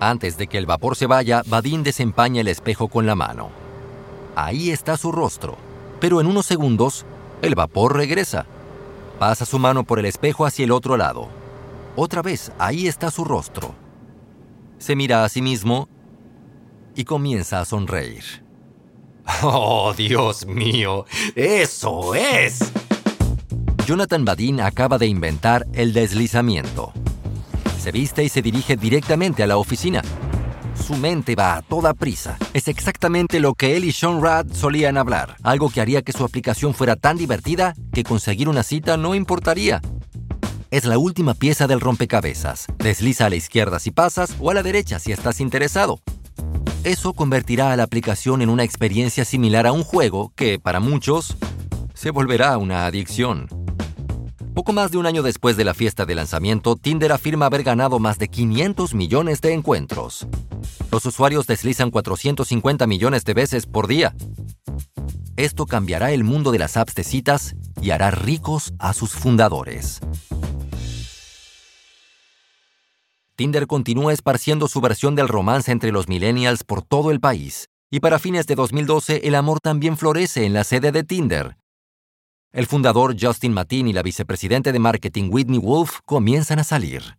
Antes 0.00 0.36
de 0.36 0.48
que 0.48 0.58
el 0.58 0.66
vapor 0.66 0.96
se 0.96 1.06
vaya, 1.06 1.42
Badin 1.46 1.84
desempaña 1.84 2.40
el 2.40 2.48
espejo 2.48 2.88
con 2.88 3.06
la 3.06 3.14
mano. 3.14 3.50
Ahí 4.34 4.70
está 4.70 4.96
su 4.96 5.12
rostro 5.12 5.67
pero 6.00 6.20
en 6.20 6.26
unos 6.26 6.46
segundos 6.46 7.04
el 7.42 7.54
vapor 7.54 7.96
regresa. 7.96 8.46
Pasa 9.18 9.44
su 9.44 9.58
mano 9.58 9.84
por 9.84 9.98
el 9.98 10.06
espejo 10.06 10.46
hacia 10.46 10.64
el 10.64 10.72
otro 10.72 10.96
lado. 10.96 11.28
Otra 11.96 12.22
vez, 12.22 12.52
ahí 12.58 12.86
está 12.86 13.10
su 13.10 13.24
rostro. 13.24 13.74
Se 14.78 14.94
mira 14.94 15.24
a 15.24 15.28
sí 15.28 15.42
mismo 15.42 15.88
y 16.94 17.04
comienza 17.04 17.60
a 17.60 17.64
sonreír. 17.64 18.24
¡Oh, 19.42 19.92
Dios 19.96 20.46
mío! 20.46 21.04
¡Eso 21.34 22.14
es! 22.14 22.72
Jonathan 23.86 24.24
Badin 24.24 24.60
acaba 24.60 24.98
de 24.98 25.06
inventar 25.06 25.66
el 25.72 25.92
deslizamiento. 25.92 26.92
Se 27.78 27.92
viste 27.92 28.22
y 28.22 28.28
se 28.28 28.42
dirige 28.42 28.76
directamente 28.76 29.42
a 29.42 29.46
la 29.46 29.56
oficina. 29.56 30.02
Su 30.86 30.96
mente 30.96 31.34
va 31.34 31.56
a 31.56 31.62
toda 31.62 31.92
prisa. 31.92 32.38
Es 32.54 32.68
exactamente 32.68 33.40
lo 33.40 33.54
que 33.54 33.76
él 33.76 33.84
y 33.84 33.92
Sean 33.92 34.22
Rad 34.22 34.46
solían 34.52 34.96
hablar. 34.96 35.36
Algo 35.42 35.68
que 35.68 35.80
haría 35.80 36.02
que 36.02 36.12
su 36.12 36.24
aplicación 36.24 36.72
fuera 36.72 36.96
tan 36.96 37.16
divertida 37.16 37.74
que 37.92 38.04
conseguir 38.04 38.48
una 38.48 38.62
cita 38.62 38.96
no 38.96 39.14
importaría. 39.14 39.82
Es 40.70 40.84
la 40.84 40.98
última 40.98 41.34
pieza 41.34 41.66
del 41.66 41.80
rompecabezas. 41.80 42.66
Desliza 42.78 43.26
a 43.26 43.30
la 43.30 43.36
izquierda 43.36 43.78
si 43.78 43.90
pasas 43.90 44.34
o 44.40 44.50
a 44.50 44.54
la 44.54 44.62
derecha 44.62 44.98
si 44.98 45.12
estás 45.12 45.40
interesado. 45.40 46.00
Eso 46.84 47.12
convertirá 47.12 47.72
a 47.72 47.76
la 47.76 47.82
aplicación 47.82 48.40
en 48.40 48.48
una 48.48 48.64
experiencia 48.64 49.24
similar 49.24 49.66
a 49.66 49.72
un 49.72 49.82
juego 49.82 50.32
que, 50.36 50.58
para 50.58 50.80
muchos, 50.80 51.36
se 51.94 52.10
volverá 52.10 52.56
una 52.56 52.86
adicción. 52.86 53.48
Poco 54.58 54.72
más 54.72 54.90
de 54.90 54.98
un 54.98 55.06
año 55.06 55.22
después 55.22 55.56
de 55.56 55.62
la 55.62 55.72
fiesta 55.72 56.04
de 56.04 56.16
lanzamiento, 56.16 56.74
Tinder 56.74 57.12
afirma 57.12 57.46
haber 57.46 57.62
ganado 57.62 58.00
más 58.00 58.18
de 58.18 58.26
500 58.26 58.92
millones 58.92 59.40
de 59.40 59.52
encuentros. 59.52 60.26
Los 60.90 61.06
usuarios 61.06 61.46
deslizan 61.46 61.92
450 61.92 62.84
millones 62.88 63.24
de 63.24 63.34
veces 63.34 63.66
por 63.66 63.86
día. 63.86 64.16
Esto 65.36 65.64
cambiará 65.64 66.10
el 66.10 66.24
mundo 66.24 66.50
de 66.50 66.58
las 66.58 66.76
apps 66.76 66.96
de 66.96 67.04
citas 67.04 67.54
y 67.80 67.90
hará 67.90 68.10
ricos 68.10 68.74
a 68.80 68.94
sus 68.94 69.12
fundadores. 69.12 70.00
Tinder 73.36 73.68
continúa 73.68 74.12
esparciendo 74.12 74.66
su 74.66 74.80
versión 74.80 75.14
del 75.14 75.28
romance 75.28 75.70
entre 75.70 75.92
los 75.92 76.08
millennials 76.08 76.64
por 76.64 76.82
todo 76.82 77.12
el 77.12 77.20
país, 77.20 77.68
y 77.92 78.00
para 78.00 78.18
fines 78.18 78.48
de 78.48 78.56
2012 78.56 79.20
el 79.22 79.36
amor 79.36 79.60
también 79.60 79.96
florece 79.96 80.46
en 80.46 80.52
la 80.52 80.64
sede 80.64 80.90
de 80.90 81.04
Tinder. 81.04 81.56
El 82.50 82.66
fundador 82.66 83.14
Justin 83.20 83.52
Matin 83.52 83.88
y 83.88 83.92
la 83.92 84.02
vicepresidente 84.02 84.72
de 84.72 84.78
marketing 84.78 85.28
Whitney 85.30 85.58
Wolf 85.58 85.98
comienzan 86.06 86.58
a 86.58 86.64
salir. 86.64 87.18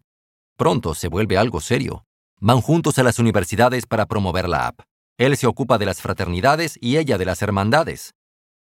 Pronto 0.58 0.96
se 0.96 1.08
vuelve 1.08 1.38
algo 1.38 1.62
serio. 1.62 2.04
Van 2.40 2.62
juntos 2.62 2.98
a 2.98 3.04
las 3.04 3.20
universidades 3.20 3.86
para 3.86 4.08
promover 4.08 4.50
la 4.50 4.66
app. 4.66 4.80
Él 5.20 5.38
se 5.38 5.46
ocupa 5.46 5.78
de 5.78 5.86
las 5.86 6.02
fraternidades 6.02 6.80
y 6.82 6.98
ella 6.98 7.20
de 7.20 7.26
las 7.26 7.44
hermandades. 7.44 8.16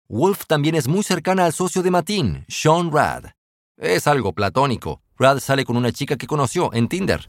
Wolf 0.06 0.44
también 0.46 0.74
es 0.74 0.86
muy 0.86 1.02
cercana 1.02 1.46
al 1.46 1.54
socio 1.54 1.82
de 1.82 1.90
Matin, 1.90 2.44
Sean 2.46 2.92
Rad. 2.92 3.30
Es 3.78 4.06
algo 4.06 4.34
platónico. 4.34 5.00
Rad 5.18 5.40
sale 5.40 5.64
con 5.64 5.78
una 5.78 5.92
chica 5.92 6.16
que 6.16 6.26
conoció 6.26 6.74
en 6.74 6.88
Tinder. 6.88 7.26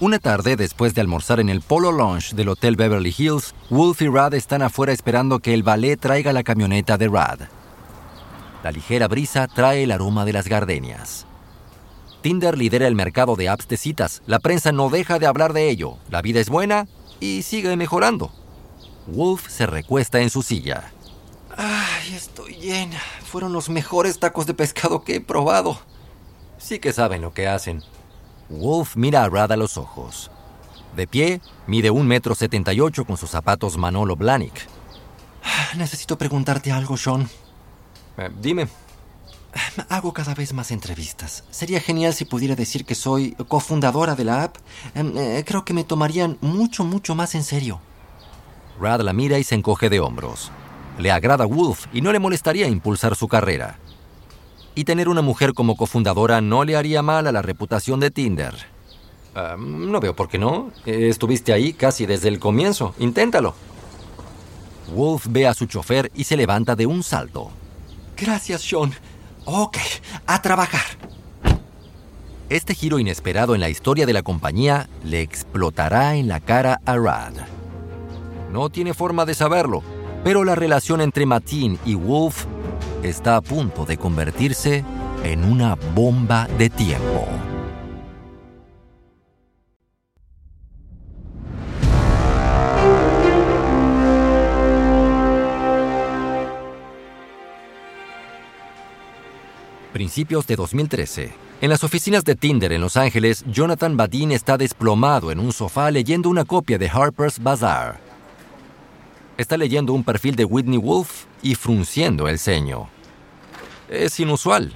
Una 0.00 0.18
tarde, 0.18 0.56
después 0.56 0.92
de 0.94 1.02
almorzar 1.02 1.38
en 1.38 1.48
el 1.48 1.60
Polo 1.60 1.92
Lounge 1.92 2.34
del 2.34 2.48
Hotel 2.48 2.74
Beverly 2.74 3.14
Hills, 3.16 3.54
Wolf 3.70 4.02
y 4.02 4.08
Rad 4.08 4.34
están 4.34 4.62
afuera 4.62 4.92
esperando 4.92 5.38
que 5.38 5.54
el 5.54 5.62
ballet 5.62 6.00
traiga 6.00 6.32
la 6.32 6.42
camioneta 6.42 6.98
de 6.98 7.08
Rad. 7.08 7.55
La 8.66 8.72
ligera 8.72 9.06
brisa 9.06 9.46
trae 9.46 9.84
el 9.84 9.92
aroma 9.92 10.24
de 10.24 10.32
las 10.32 10.48
gardenias. 10.48 11.24
Tinder 12.20 12.58
lidera 12.58 12.88
el 12.88 12.96
mercado 12.96 13.36
de 13.36 13.48
apps 13.48 13.68
de 13.68 13.76
citas. 13.76 14.22
La 14.26 14.40
prensa 14.40 14.72
no 14.72 14.90
deja 14.90 15.20
de 15.20 15.28
hablar 15.28 15.52
de 15.52 15.70
ello. 15.70 15.98
La 16.10 16.20
vida 16.20 16.40
es 16.40 16.48
buena 16.48 16.88
y 17.20 17.42
sigue 17.42 17.76
mejorando. 17.76 18.32
Wolf 19.06 19.48
se 19.48 19.66
recuesta 19.66 20.20
en 20.20 20.30
su 20.30 20.42
silla. 20.42 20.90
Ay, 21.56 22.12
estoy 22.16 22.56
llena. 22.56 22.98
Fueron 23.24 23.52
los 23.52 23.68
mejores 23.68 24.18
tacos 24.18 24.46
de 24.46 24.54
pescado 24.54 25.04
que 25.04 25.14
he 25.14 25.20
probado. 25.20 25.78
Sí 26.58 26.80
que 26.80 26.92
saben 26.92 27.22
lo 27.22 27.32
que 27.32 27.46
hacen. 27.46 27.84
Wolf 28.48 28.96
mira 28.96 29.22
a 29.22 29.28
Rad 29.28 29.52
a 29.52 29.56
los 29.56 29.78
ojos. 29.78 30.32
De 30.96 31.06
pie, 31.06 31.40
mide 31.68 31.90
un 31.90 32.08
metro 32.08 32.34
setenta 32.34 32.72
y 32.72 32.80
ocho 32.80 33.04
con 33.04 33.16
sus 33.16 33.30
zapatos 33.30 33.76
Manolo 33.76 34.16
Blahnik. 34.16 34.66
Necesito 35.76 36.18
preguntarte 36.18 36.72
algo, 36.72 36.96
Sean. 36.96 37.28
Eh, 38.18 38.30
dime. 38.40 38.68
Hago 39.88 40.12
cada 40.12 40.34
vez 40.34 40.52
más 40.52 40.70
entrevistas. 40.70 41.44
Sería 41.50 41.80
genial 41.80 42.12
si 42.12 42.24
pudiera 42.24 42.54
decir 42.54 42.84
que 42.84 42.94
soy 42.94 43.32
cofundadora 43.48 44.14
de 44.14 44.24
la 44.24 44.44
app. 44.44 44.56
Em, 44.94 45.16
eh, 45.16 45.44
creo 45.46 45.64
que 45.64 45.74
me 45.74 45.84
tomarían 45.84 46.38
mucho, 46.40 46.84
mucho 46.84 47.14
más 47.14 47.34
en 47.34 47.44
serio. 47.44 47.80
Rad 48.80 49.00
la 49.00 49.12
mira 49.12 49.38
y 49.38 49.44
se 49.44 49.54
encoge 49.54 49.88
de 49.88 50.00
hombros. 50.00 50.50
Le 50.98 51.10
agrada 51.10 51.46
Wolf 51.46 51.86
y 51.92 52.00
no 52.00 52.12
le 52.12 52.18
molestaría 52.18 52.68
impulsar 52.68 53.16
su 53.16 53.28
carrera. 53.28 53.78
Y 54.74 54.84
tener 54.84 55.08
una 55.08 55.22
mujer 55.22 55.54
como 55.54 55.76
cofundadora 55.76 56.40
no 56.40 56.64
le 56.64 56.76
haría 56.76 57.00
mal 57.02 57.26
a 57.26 57.32
la 57.32 57.42
reputación 57.42 58.00
de 58.00 58.10
Tinder. 58.10 58.54
Ah, 59.34 59.56
no 59.58 60.00
veo 60.00 60.14
por 60.14 60.28
qué 60.28 60.38
no. 60.38 60.70
Estuviste 60.84 61.52
ahí 61.52 61.72
casi 61.72 62.04
desde 62.04 62.28
el 62.28 62.38
comienzo. 62.38 62.94
Inténtalo. 62.98 63.54
Wolf 64.94 65.26
ve 65.28 65.46
a 65.46 65.54
su 65.54 65.66
chofer 65.66 66.10
y 66.14 66.24
se 66.24 66.36
levanta 66.36 66.76
de 66.76 66.86
un 66.86 67.02
salto. 67.02 67.50
Gracias, 68.16 68.62
Sean. 68.62 68.92
Ok, 69.44 69.76
a 70.26 70.42
trabajar. 70.42 70.82
Este 72.48 72.74
giro 72.74 72.98
inesperado 72.98 73.54
en 73.54 73.60
la 73.60 73.68
historia 73.68 74.06
de 74.06 74.12
la 74.12 74.22
compañía 74.22 74.88
le 75.04 75.20
explotará 75.20 76.14
en 76.14 76.28
la 76.28 76.40
cara 76.40 76.80
a 76.86 76.96
Rad. 76.96 77.34
No 78.52 78.70
tiene 78.70 78.94
forma 78.94 79.24
de 79.24 79.34
saberlo, 79.34 79.82
pero 80.24 80.44
la 80.44 80.54
relación 80.54 81.00
entre 81.00 81.26
Matin 81.26 81.78
y 81.84 81.94
Wolf 81.94 82.46
está 83.02 83.36
a 83.36 83.40
punto 83.40 83.84
de 83.84 83.96
convertirse 83.96 84.84
en 85.24 85.44
una 85.44 85.74
bomba 85.94 86.46
de 86.56 86.70
tiempo. 86.70 87.26
Principios 99.96 100.46
de 100.46 100.56
2013. 100.56 101.32
En 101.62 101.70
las 101.70 101.82
oficinas 101.82 102.22
de 102.22 102.34
Tinder 102.34 102.70
en 102.70 102.82
Los 102.82 102.98
Ángeles, 102.98 103.42
Jonathan 103.46 103.96
Badin 103.96 104.30
está 104.30 104.58
desplomado 104.58 105.32
en 105.32 105.38
un 105.38 105.54
sofá 105.54 105.90
leyendo 105.90 106.28
una 106.28 106.44
copia 106.44 106.76
de 106.76 106.90
Harper's 106.90 107.42
Bazaar. 107.42 107.98
Está 109.38 109.56
leyendo 109.56 109.94
un 109.94 110.04
perfil 110.04 110.36
de 110.36 110.44
Whitney 110.44 110.76
Wolf 110.76 111.24
y 111.40 111.54
frunciendo 111.54 112.28
el 112.28 112.38
ceño. 112.38 112.90
Es 113.88 114.20
inusual. 114.20 114.74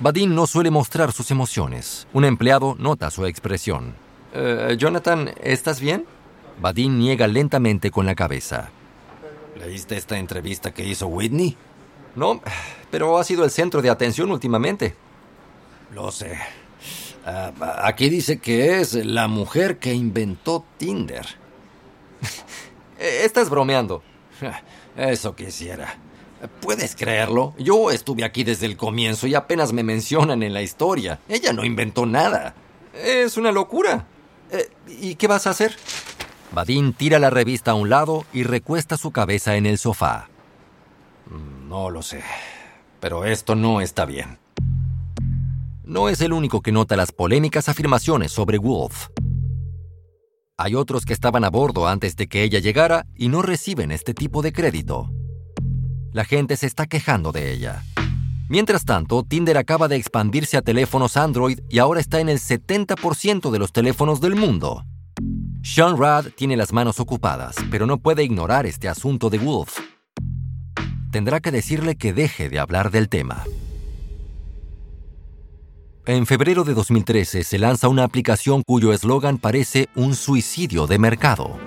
Badin 0.00 0.34
no 0.34 0.48
suele 0.48 0.72
mostrar 0.72 1.12
sus 1.12 1.30
emociones. 1.30 2.08
Un 2.12 2.24
empleado 2.24 2.74
nota 2.76 3.12
su 3.12 3.24
expresión. 3.24 3.94
Eh, 4.34 4.74
Jonathan, 4.76 5.30
¿estás 5.44 5.78
bien? 5.78 6.06
Badin 6.60 6.98
niega 6.98 7.28
lentamente 7.28 7.92
con 7.92 8.04
la 8.04 8.16
cabeza. 8.16 8.70
¿Leíste 9.56 9.96
esta 9.96 10.18
entrevista 10.18 10.74
que 10.74 10.84
hizo 10.84 11.06
Whitney? 11.06 11.56
No, 12.16 12.40
pero 12.96 13.18
ha 13.18 13.24
sido 13.24 13.44
el 13.44 13.50
centro 13.50 13.82
de 13.82 13.90
atención 13.90 14.30
últimamente. 14.30 14.94
Lo 15.92 16.10
sé. 16.10 16.38
Ah, 17.26 17.52
aquí 17.82 18.08
dice 18.08 18.38
que 18.38 18.80
es 18.80 18.94
la 18.94 19.28
mujer 19.28 19.78
que 19.78 19.92
inventó 19.92 20.64
Tinder. 20.78 21.26
Estás 22.98 23.50
bromeando. 23.50 24.02
Eso 24.96 25.36
quisiera. 25.36 25.98
¿Puedes 26.62 26.96
creerlo? 26.96 27.52
Yo 27.58 27.90
estuve 27.90 28.24
aquí 28.24 28.44
desde 28.44 28.64
el 28.64 28.78
comienzo 28.78 29.26
y 29.26 29.34
apenas 29.34 29.74
me 29.74 29.82
mencionan 29.82 30.42
en 30.42 30.54
la 30.54 30.62
historia. 30.62 31.20
Ella 31.28 31.52
no 31.52 31.66
inventó 31.66 32.06
nada. 32.06 32.54
Es 32.94 33.36
una 33.36 33.52
locura. 33.52 34.06
Eh, 34.50 34.70
¿Y 34.88 35.16
qué 35.16 35.26
vas 35.26 35.46
a 35.46 35.50
hacer? 35.50 35.76
Badin 36.50 36.94
tira 36.94 37.18
la 37.18 37.28
revista 37.28 37.72
a 37.72 37.74
un 37.74 37.90
lado 37.90 38.24
y 38.32 38.44
recuesta 38.44 38.96
su 38.96 39.10
cabeza 39.10 39.56
en 39.56 39.66
el 39.66 39.76
sofá. 39.76 40.30
No 41.68 41.90
lo 41.90 42.00
sé, 42.00 42.22
pero 43.06 43.24
esto 43.24 43.54
no 43.54 43.80
está 43.80 44.04
bien. 44.04 44.40
No 45.84 46.08
es 46.08 46.20
el 46.22 46.32
único 46.32 46.60
que 46.60 46.72
nota 46.72 46.96
las 46.96 47.12
polémicas 47.12 47.68
afirmaciones 47.68 48.32
sobre 48.32 48.58
Wolf. 48.58 49.10
Hay 50.56 50.74
otros 50.74 51.04
que 51.04 51.12
estaban 51.12 51.44
a 51.44 51.50
bordo 51.50 51.86
antes 51.86 52.16
de 52.16 52.26
que 52.26 52.42
ella 52.42 52.58
llegara 52.58 53.06
y 53.14 53.28
no 53.28 53.42
reciben 53.42 53.92
este 53.92 54.12
tipo 54.12 54.42
de 54.42 54.52
crédito. 54.52 55.08
La 56.10 56.24
gente 56.24 56.56
se 56.56 56.66
está 56.66 56.86
quejando 56.86 57.30
de 57.30 57.52
ella. 57.52 57.84
Mientras 58.48 58.84
tanto, 58.84 59.22
Tinder 59.22 59.56
acaba 59.56 59.86
de 59.86 59.94
expandirse 59.94 60.56
a 60.56 60.62
teléfonos 60.62 61.16
Android 61.16 61.60
y 61.68 61.78
ahora 61.78 62.00
está 62.00 62.18
en 62.18 62.28
el 62.28 62.40
70% 62.40 63.52
de 63.52 63.58
los 63.60 63.70
teléfonos 63.70 64.20
del 64.20 64.34
mundo. 64.34 64.84
Sean 65.62 65.96
Rad 65.96 66.26
tiene 66.34 66.56
las 66.56 66.72
manos 66.72 66.98
ocupadas, 66.98 67.54
pero 67.70 67.86
no 67.86 67.98
puede 67.98 68.24
ignorar 68.24 68.66
este 68.66 68.88
asunto 68.88 69.30
de 69.30 69.38
Wolf 69.38 69.78
tendrá 71.16 71.40
que 71.40 71.50
decirle 71.50 71.96
que 71.96 72.12
deje 72.12 72.50
de 72.50 72.58
hablar 72.58 72.90
del 72.90 73.08
tema. 73.08 73.44
En 76.04 76.26
febrero 76.26 76.62
de 76.62 76.74
2013 76.74 77.42
se 77.42 77.58
lanza 77.58 77.88
una 77.88 78.04
aplicación 78.04 78.62
cuyo 78.62 78.92
eslogan 78.92 79.38
parece 79.38 79.88
un 79.94 80.14
suicidio 80.14 80.86
de 80.86 80.98
mercado. 80.98 81.58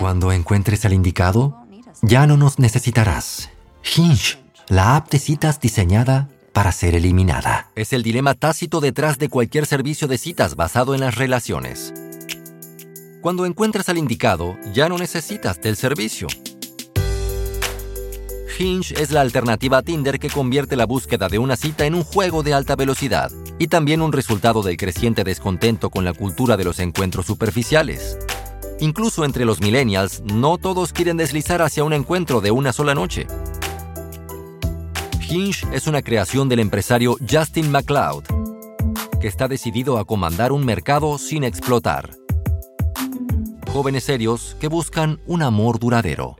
Cuando 0.00 0.30
encuentres 0.30 0.84
al 0.84 0.92
indicado, 0.92 1.66
ya 2.00 2.28
no 2.28 2.36
nos 2.36 2.60
necesitarás. 2.60 3.50
Hinge, 3.96 4.38
la 4.68 4.94
app 4.94 5.10
de 5.10 5.18
citas 5.18 5.60
diseñada 5.60 6.28
para 6.52 6.70
ser 6.70 6.94
eliminada. 6.94 7.72
Es 7.74 7.92
el 7.92 8.04
dilema 8.04 8.34
tácito 8.34 8.78
detrás 8.78 9.18
de 9.18 9.28
cualquier 9.28 9.66
servicio 9.66 10.06
de 10.06 10.16
citas 10.16 10.54
basado 10.54 10.94
en 10.94 11.00
las 11.00 11.16
relaciones. 11.16 11.92
Cuando 13.20 13.46
encuentres 13.46 13.88
al 13.88 13.98
indicado, 13.98 14.56
ya 14.72 14.88
no 14.88 14.96
necesitas 14.96 15.60
del 15.60 15.74
servicio. 15.74 16.28
Hinge 18.58 18.94
es 19.00 19.10
la 19.10 19.20
alternativa 19.20 19.78
a 19.78 19.82
Tinder 19.82 20.18
que 20.18 20.30
convierte 20.30 20.76
la 20.76 20.86
búsqueda 20.86 21.28
de 21.28 21.38
una 21.38 21.56
cita 21.56 21.84
en 21.84 21.94
un 21.94 22.04
juego 22.04 22.42
de 22.42 22.54
alta 22.54 22.74
velocidad 22.74 23.30
y 23.58 23.66
también 23.66 24.00
un 24.00 24.12
resultado 24.12 24.62
del 24.62 24.76
creciente 24.76 25.24
descontento 25.24 25.90
con 25.90 26.04
la 26.04 26.14
cultura 26.14 26.56
de 26.56 26.64
los 26.64 26.78
encuentros 26.78 27.26
superficiales. 27.26 28.18
Incluso 28.80 29.24
entre 29.24 29.44
los 29.44 29.60
millennials, 29.60 30.22
no 30.22 30.58
todos 30.58 30.92
quieren 30.92 31.16
deslizar 31.16 31.60
hacia 31.60 31.84
un 31.84 31.92
encuentro 31.92 32.40
de 32.40 32.50
una 32.50 32.72
sola 32.72 32.94
noche. 32.94 33.26
Hinge 35.28 35.66
es 35.72 35.86
una 35.86 36.02
creación 36.02 36.48
del 36.48 36.60
empresario 36.60 37.16
Justin 37.28 37.70
McLeod, 37.70 38.24
que 39.20 39.28
está 39.28 39.48
decidido 39.48 39.98
a 39.98 40.04
comandar 40.04 40.52
un 40.52 40.64
mercado 40.64 41.18
sin 41.18 41.44
explotar. 41.44 42.25
Jóvenes 43.76 44.04
serios 44.04 44.56
que 44.58 44.68
buscan 44.68 45.20
un 45.26 45.42
amor 45.42 45.78
duradero. 45.78 46.36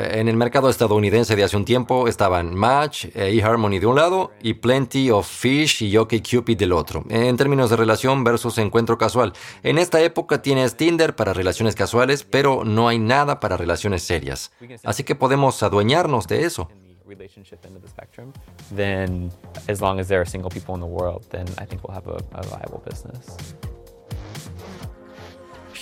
En 0.00 0.28
el 0.28 0.36
mercado 0.38 0.70
estadounidense 0.70 1.36
de 1.36 1.44
hace 1.44 1.58
un 1.58 1.66
tiempo 1.66 2.08
estaban 2.08 2.54
Match, 2.54 3.04
e 3.14 3.28
eHarmony 3.34 3.78
de 3.78 3.84
un 3.84 3.96
lado 3.96 4.30
y 4.40 4.54
Plenty 4.54 5.10
of 5.10 5.28
Fish 5.28 5.82
y 5.82 5.94
OkCupid 5.98 6.56
del 6.56 6.72
otro, 6.72 7.04
en 7.10 7.36
términos 7.36 7.68
de 7.68 7.76
relación 7.76 8.24
versus 8.24 8.56
encuentro 8.56 8.96
casual. 8.96 9.34
En 9.62 9.76
esta 9.76 10.00
época 10.00 10.40
tienes 10.40 10.74
Tinder 10.74 11.14
para 11.14 11.34
relaciones 11.34 11.74
casuales, 11.74 12.24
pero 12.24 12.64
no 12.64 12.88
hay 12.88 12.98
nada 12.98 13.38
para 13.38 13.58
relaciones 13.58 14.02
serias. 14.02 14.52
Así 14.84 15.04
que 15.04 15.14
podemos 15.14 15.62
adueñarnos 15.62 16.26
de 16.26 16.44
eso. 16.46 16.70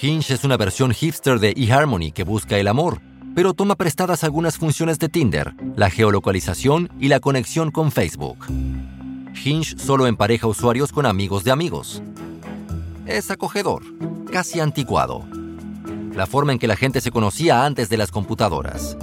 Hinge 0.00 0.34
es 0.34 0.44
una 0.44 0.56
versión 0.56 0.92
hipster 0.92 1.40
de 1.40 1.54
eHarmony 1.56 2.12
que 2.12 2.22
busca 2.22 2.56
el 2.56 2.68
amor, 2.68 3.00
pero 3.34 3.52
toma 3.52 3.74
prestadas 3.74 4.22
algunas 4.22 4.56
funciones 4.56 5.00
de 5.00 5.08
Tinder, 5.08 5.54
la 5.74 5.90
geolocalización 5.90 6.88
y 7.00 7.08
la 7.08 7.18
conexión 7.18 7.72
con 7.72 7.90
Facebook. 7.90 8.46
Hinge 9.44 9.76
solo 9.76 10.06
empareja 10.06 10.46
usuarios 10.46 10.92
con 10.92 11.04
amigos 11.04 11.42
de 11.42 11.50
amigos. 11.50 12.00
Es 13.06 13.32
acogedor, 13.32 13.82
casi 14.30 14.60
anticuado. 14.60 15.24
La 16.14 16.26
forma 16.26 16.52
en 16.52 16.60
que 16.60 16.68
la 16.68 16.76
gente 16.76 17.00
se 17.00 17.10
conocía 17.10 17.64
antes 17.64 17.88
de 17.88 17.96
las 17.96 18.12
computadoras. 18.12 18.96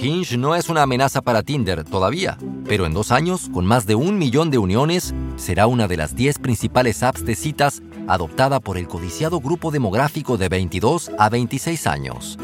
Hinge 0.00 0.36
no 0.38 0.54
es 0.54 0.68
una 0.68 0.82
amenaza 0.82 1.22
para 1.22 1.42
Tinder 1.42 1.82
todavía, 1.82 2.38
pero 2.66 2.86
en 2.86 2.94
dos 2.94 3.10
años, 3.10 3.50
con 3.52 3.66
más 3.66 3.84
de 3.84 3.96
un 3.96 4.16
millón 4.16 4.48
de 4.48 4.58
uniones, 4.58 5.12
será 5.36 5.66
una 5.66 5.88
de 5.88 5.96
las 5.96 6.14
10 6.14 6.38
principales 6.38 7.02
apps 7.02 7.24
de 7.24 7.34
citas 7.34 7.82
adoptada 8.06 8.60
por 8.60 8.78
el 8.78 8.86
codiciado 8.86 9.40
grupo 9.40 9.72
demográfico 9.72 10.36
de 10.36 10.48
22 10.48 11.10
a 11.18 11.28
26 11.28 11.86
años. 11.88 12.38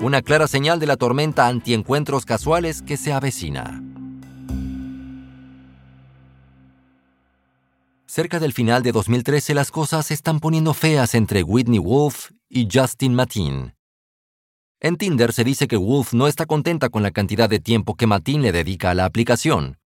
Una 0.00 0.22
clara 0.22 0.48
señal 0.48 0.80
de 0.80 0.86
la 0.86 0.96
tormenta 0.96 1.48
antiencuentros 1.48 2.24
casuales 2.24 2.80
que 2.80 2.96
se 2.96 3.12
avecina. 3.12 3.82
Cerca 8.06 8.40
del 8.40 8.54
final 8.54 8.82
de 8.82 8.92
2013 8.92 9.52
las 9.52 9.70
cosas 9.70 10.06
se 10.06 10.14
están 10.14 10.40
poniendo 10.40 10.72
feas 10.72 11.14
entre 11.14 11.42
Whitney 11.42 11.78
Wolf 11.78 12.30
y 12.48 12.66
Justin 12.72 13.14
Matin. 13.14 13.74
En 14.82 14.96
Tinder 14.96 15.34
se 15.34 15.44
dice 15.44 15.68
que 15.68 15.76
Wolf 15.76 16.14
no 16.14 16.26
está 16.26 16.46
contenta 16.46 16.88
con 16.88 17.02
la 17.02 17.10
cantidad 17.10 17.50
de 17.50 17.60
tiempo 17.60 17.96
que 17.96 18.06
Matin 18.06 18.40
le 18.40 18.50
dedica 18.50 18.90
a 18.90 18.94
la 18.94 19.04
aplicación. 19.04 19.76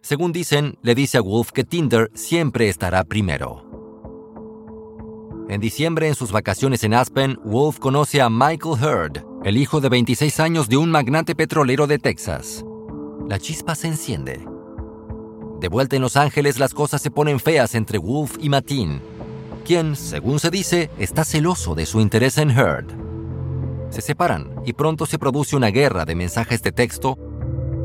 Según 0.00 0.30
dicen, 0.30 0.78
le 0.82 0.94
dice 0.94 1.18
a 1.18 1.22
Wolf 1.22 1.50
que 1.50 1.64
Tinder 1.64 2.08
siempre 2.14 2.68
estará 2.68 3.02
primero. 3.02 3.66
En 5.48 5.60
diciembre, 5.60 6.06
en 6.06 6.14
sus 6.14 6.30
vacaciones 6.30 6.84
en 6.84 6.94
Aspen, 6.94 7.36
Wolf 7.44 7.80
conoce 7.80 8.22
a 8.22 8.30
Michael 8.30 8.80
Hurd, 8.80 9.24
el 9.44 9.56
hijo 9.56 9.80
de 9.80 9.88
26 9.88 10.38
años 10.38 10.68
de 10.68 10.76
un 10.76 10.92
magnate 10.92 11.34
petrolero 11.34 11.88
de 11.88 11.98
Texas. 11.98 12.64
La 13.26 13.40
chispa 13.40 13.74
se 13.74 13.88
enciende. 13.88 14.46
De 15.58 15.66
vuelta 15.66 15.96
en 15.96 16.02
Los 16.02 16.16
Ángeles, 16.16 16.60
las 16.60 16.74
cosas 16.74 17.02
se 17.02 17.10
ponen 17.10 17.40
feas 17.40 17.74
entre 17.74 17.98
Wolf 17.98 18.36
y 18.38 18.50
Matin, 18.50 19.00
quien, 19.64 19.96
según 19.96 20.38
se 20.38 20.50
dice, 20.50 20.90
está 20.96 21.24
celoso 21.24 21.74
de 21.74 21.86
su 21.86 22.00
interés 22.00 22.38
en 22.38 22.56
Hurd. 22.56 23.09
Se 23.90 24.00
separan 24.00 24.54
y 24.64 24.72
pronto 24.72 25.04
se 25.04 25.18
produce 25.18 25.56
una 25.56 25.68
guerra 25.68 26.04
de 26.04 26.14
mensajes 26.14 26.62
de 26.62 26.72
texto 26.72 27.18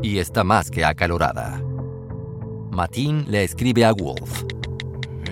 y 0.02 0.18
está 0.18 0.44
más 0.44 0.70
que 0.70 0.84
acalorada. 0.84 1.62
Matin 2.70 3.24
le 3.28 3.42
escribe 3.42 3.84
a 3.84 3.92
Wolf. 3.92 4.44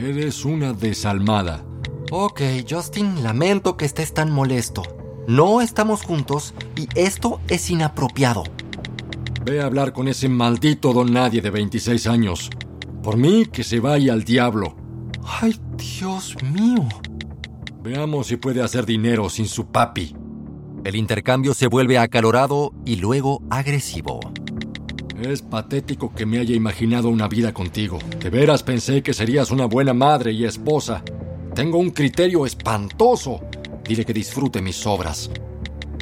Eres 0.01 0.45
una 0.45 0.73
desalmada. 0.73 1.65
Ok, 2.11 2.41
Justin, 2.69 3.23
lamento 3.23 3.77
que 3.77 3.85
estés 3.85 4.13
tan 4.13 4.31
molesto. 4.31 4.83
No 5.27 5.61
estamos 5.61 6.03
juntos 6.03 6.55
y 6.77 6.89
esto 6.95 7.41
es 7.49 7.71
inapropiado. 7.71 8.45
Ve 9.45 9.61
a 9.61 9.67
hablar 9.67 9.93
con 9.93 10.09
ese 10.09 10.29
maldito 10.29 10.93
don 10.93 11.13
nadie 11.13 11.41
de 11.41 11.51
26 11.51 12.07
años. 12.07 12.51
Por 13.03 13.17
mí, 13.17 13.47
que 13.47 13.63
se 13.63 13.79
vaya 13.79 14.13
al 14.13 14.25
diablo. 14.25 14.75
Ay, 15.23 15.55
Dios 15.77 16.35
mío. 16.43 16.89
Veamos 17.83 18.27
si 18.29 18.37
puede 18.37 18.63
hacer 18.63 18.87
dinero 18.87 19.29
sin 19.29 19.47
su 19.47 19.67
papi. 19.67 20.17
El 20.85 20.97
intercambio 20.97 21.55
se 21.55 21.67
vuelve 21.67 21.97
acalorado 21.97 22.75
y 22.85 22.97
luego 22.97 23.43
agresivo. 23.49 24.21
Es 25.19 25.41
patético 25.41 26.13
que 26.15 26.27
me 26.27 26.39
haya 26.39 26.55
imaginado 26.55 27.09
una 27.09 27.27
vida 27.27 27.55
contigo. 27.55 27.99
De 28.21 28.29
veras 28.29 28.63
pensé 28.63 29.03
que 29.03 29.15
serías 29.15 29.51
una 29.51 29.65
buena 29.65 29.95
madre 29.95 30.33
y 30.33 30.45
esposa. 30.45 31.03
Tengo 31.55 31.79
un 31.79 31.89
criterio 31.89 32.45
espantoso. 32.45 33.41
Dile 33.83 34.05
que 34.05 34.13
disfrute 34.13 34.61
mis 34.61 34.87
obras. 34.87 35.31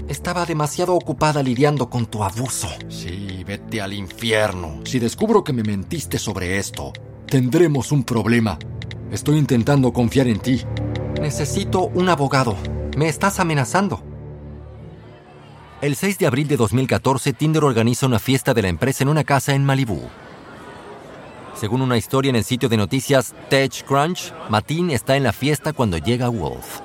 Estaba 0.08 0.44
demasiado 0.44 0.94
ocupada 0.94 1.44
lidiando 1.44 1.88
con 1.88 2.06
tu 2.06 2.24
abuso. 2.24 2.68
Sí, 2.88 3.44
vete 3.46 3.80
al 3.80 3.92
infierno. 3.92 4.80
Si 4.84 4.98
descubro 4.98 5.44
que 5.44 5.52
me 5.52 5.62
mentiste 5.62 6.18
sobre 6.18 6.58
esto, 6.58 6.92
tendremos 7.26 7.92
un 7.92 8.02
problema. 8.02 8.58
Estoy 9.12 9.38
intentando 9.38 9.92
confiar 9.92 10.26
en 10.26 10.40
ti. 10.40 10.60
Necesito 11.20 11.84
un 11.94 12.08
abogado. 12.08 12.56
Me 12.96 13.08
estás 13.08 13.38
amenazando. 13.38 14.11
El 15.82 15.96
6 15.96 16.16
de 16.18 16.28
abril 16.28 16.46
de 16.46 16.56
2014, 16.56 17.32
Tinder 17.32 17.64
organiza 17.64 18.06
una 18.06 18.20
fiesta 18.20 18.54
de 18.54 18.62
la 18.62 18.68
empresa 18.68 19.02
en 19.02 19.08
una 19.08 19.24
casa 19.24 19.52
en 19.52 19.64
Malibú. 19.64 20.00
Según 21.56 21.82
una 21.82 21.96
historia 21.96 22.30
en 22.30 22.36
el 22.36 22.44
sitio 22.44 22.68
de 22.68 22.76
noticias 22.76 23.34
TechCrunch, 23.50 24.32
Matin 24.48 24.92
está 24.92 25.16
en 25.16 25.24
la 25.24 25.32
fiesta 25.32 25.72
cuando 25.72 25.98
llega 25.98 26.28
Wolf. 26.28 26.78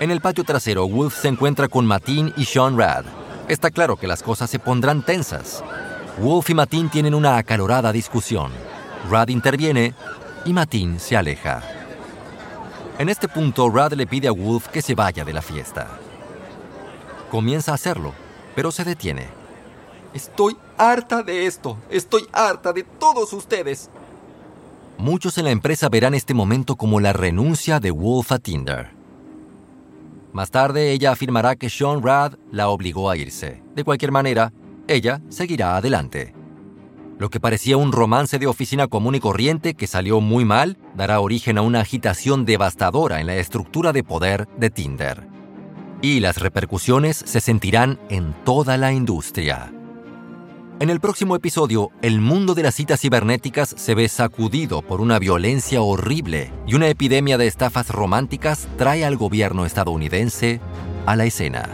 En 0.00 0.10
el 0.10 0.20
patio 0.20 0.42
trasero, 0.42 0.88
Wolf 0.88 1.16
se 1.16 1.28
encuentra 1.28 1.68
con 1.68 1.86
Matin 1.86 2.32
y 2.36 2.44
Sean 2.44 2.76
Rad. 2.76 3.04
Está 3.46 3.70
claro 3.70 3.94
que 3.94 4.08
las 4.08 4.24
cosas 4.24 4.50
se 4.50 4.58
pondrán 4.58 5.04
tensas. 5.04 5.62
Wolf 6.18 6.50
y 6.50 6.54
Matin 6.54 6.88
tienen 6.88 7.14
una 7.14 7.36
acalorada 7.36 7.92
discusión. 7.92 8.50
Rad 9.08 9.28
interviene 9.28 9.94
y 10.44 10.52
Matin 10.52 10.98
se 10.98 11.16
aleja. 11.16 11.62
En 12.98 13.08
este 13.08 13.28
punto, 13.28 13.70
Rad 13.70 13.92
le 13.92 14.08
pide 14.08 14.26
a 14.26 14.32
Wolf 14.32 14.66
que 14.66 14.82
se 14.82 14.96
vaya 14.96 15.24
de 15.24 15.32
la 15.32 15.40
fiesta. 15.40 15.86
Comienza 17.32 17.72
a 17.72 17.76
hacerlo, 17.76 18.12
pero 18.54 18.70
se 18.70 18.84
detiene. 18.84 19.26
Estoy 20.12 20.54
harta 20.76 21.22
de 21.22 21.46
esto. 21.46 21.78
Estoy 21.88 22.26
harta 22.30 22.74
de 22.74 22.82
todos 22.82 23.32
ustedes. 23.32 23.88
Muchos 24.98 25.38
en 25.38 25.44
la 25.44 25.50
empresa 25.50 25.88
verán 25.88 26.12
este 26.12 26.34
momento 26.34 26.76
como 26.76 27.00
la 27.00 27.14
renuncia 27.14 27.80
de 27.80 27.90
Wolf 27.90 28.32
a 28.32 28.38
Tinder. 28.38 28.90
Más 30.34 30.50
tarde, 30.50 30.92
ella 30.92 31.12
afirmará 31.12 31.56
que 31.56 31.70
Sean 31.70 32.02
Rad 32.02 32.34
la 32.50 32.68
obligó 32.68 33.08
a 33.08 33.16
irse. 33.16 33.62
De 33.74 33.82
cualquier 33.82 34.12
manera, 34.12 34.52
ella 34.86 35.22
seguirá 35.30 35.78
adelante. 35.78 36.34
Lo 37.18 37.30
que 37.30 37.40
parecía 37.40 37.78
un 37.78 37.92
romance 37.92 38.38
de 38.38 38.46
oficina 38.46 38.88
común 38.88 39.14
y 39.14 39.20
corriente 39.20 39.72
que 39.72 39.86
salió 39.86 40.20
muy 40.20 40.44
mal 40.44 40.76
dará 40.94 41.18
origen 41.20 41.56
a 41.56 41.62
una 41.62 41.80
agitación 41.80 42.44
devastadora 42.44 43.22
en 43.22 43.26
la 43.26 43.36
estructura 43.36 43.94
de 43.94 44.04
poder 44.04 44.48
de 44.58 44.68
Tinder. 44.68 45.31
Y 46.02 46.18
las 46.18 46.38
repercusiones 46.38 47.16
se 47.16 47.40
sentirán 47.40 48.00
en 48.08 48.34
toda 48.44 48.76
la 48.76 48.92
industria. 48.92 49.72
En 50.80 50.90
el 50.90 50.98
próximo 50.98 51.36
episodio, 51.36 51.92
el 52.02 52.20
mundo 52.20 52.54
de 52.54 52.64
las 52.64 52.74
citas 52.74 53.00
cibernéticas 53.00 53.72
se 53.78 53.94
ve 53.94 54.08
sacudido 54.08 54.82
por 54.82 55.00
una 55.00 55.20
violencia 55.20 55.80
horrible 55.80 56.50
y 56.66 56.74
una 56.74 56.88
epidemia 56.88 57.38
de 57.38 57.46
estafas 57.46 57.88
románticas 57.88 58.66
trae 58.76 59.04
al 59.04 59.16
gobierno 59.16 59.64
estadounidense 59.64 60.60
a 61.06 61.14
la 61.14 61.24
escena. 61.24 61.68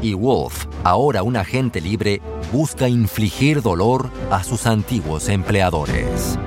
Y 0.00 0.14
Wolf, 0.14 0.66
ahora 0.84 1.24
un 1.24 1.36
agente 1.36 1.80
libre, 1.80 2.22
busca 2.52 2.88
infligir 2.88 3.60
dolor 3.60 4.08
a 4.30 4.44
sus 4.44 4.68
antiguos 4.68 5.28
empleadores. 5.28 6.38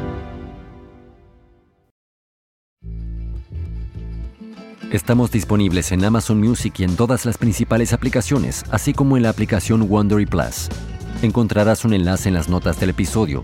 Estamos 4.91 5.31
disponibles 5.31 5.91
en 5.91 6.05
Amazon 6.05 6.39
Music 6.39 6.79
y 6.79 6.83
en 6.83 6.95
todas 6.95 7.25
las 7.25 7.37
principales 7.37 7.91
aplicaciones, 7.91 8.63
así 8.71 8.93
como 8.93 9.17
en 9.17 9.23
la 9.23 9.29
aplicación 9.29 9.83
Wondery 9.89 10.25
Plus. 10.25 10.69
Encontrarás 11.21 11.85
un 11.85 11.93
enlace 11.93 12.29
en 12.29 12.35
las 12.35 12.49
notas 12.49 12.79
del 12.79 12.91
episodio. 12.91 13.43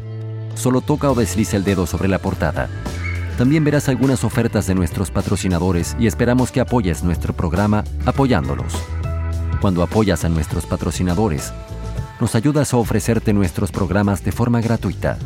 Solo 0.55 0.81
toca 0.81 1.09
o 1.09 1.15
desliza 1.15 1.57
el 1.57 1.63
dedo 1.63 1.87
sobre 1.87 2.09
la 2.09 2.19
portada. 2.19 2.69
También 3.37 3.63
verás 3.63 3.89
algunas 3.89 4.23
ofertas 4.23 4.67
de 4.67 4.75
nuestros 4.75 5.09
patrocinadores 5.09 5.95
y 5.99 6.05
esperamos 6.05 6.51
que 6.51 6.59
apoyes 6.59 7.03
nuestro 7.03 7.33
programa 7.33 7.83
apoyándolos. 8.05 8.73
Cuando 9.61 9.83
apoyas 9.83 10.23
a 10.25 10.29
nuestros 10.29 10.65
patrocinadores, 10.65 11.53
nos 12.19 12.35
ayudas 12.35 12.73
a 12.73 12.77
ofrecerte 12.77 13.33
nuestros 13.33 13.71
programas 13.71 14.23
de 14.23 14.31
forma 14.31 14.61
gratuita. 14.61 15.17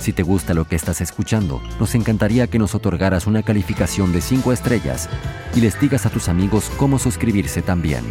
Si 0.00 0.12
te 0.12 0.22
gusta 0.22 0.54
lo 0.54 0.66
que 0.66 0.76
estás 0.76 1.00
escuchando, 1.00 1.60
nos 1.80 1.94
encantaría 1.94 2.46
que 2.46 2.58
nos 2.58 2.74
otorgaras 2.74 3.26
una 3.26 3.42
calificación 3.42 4.12
de 4.12 4.20
5 4.20 4.52
estrellas 4.52 5.08
y 5.54 5.60
les 5.60 5.78
digas 5.80 6.06
a 6.06 6.10
tus 6.10 6.28
amigos 6.28 6.70
cómo 6.76 6.98
suscribirse 6.98 7.62
también. 7.62 8.04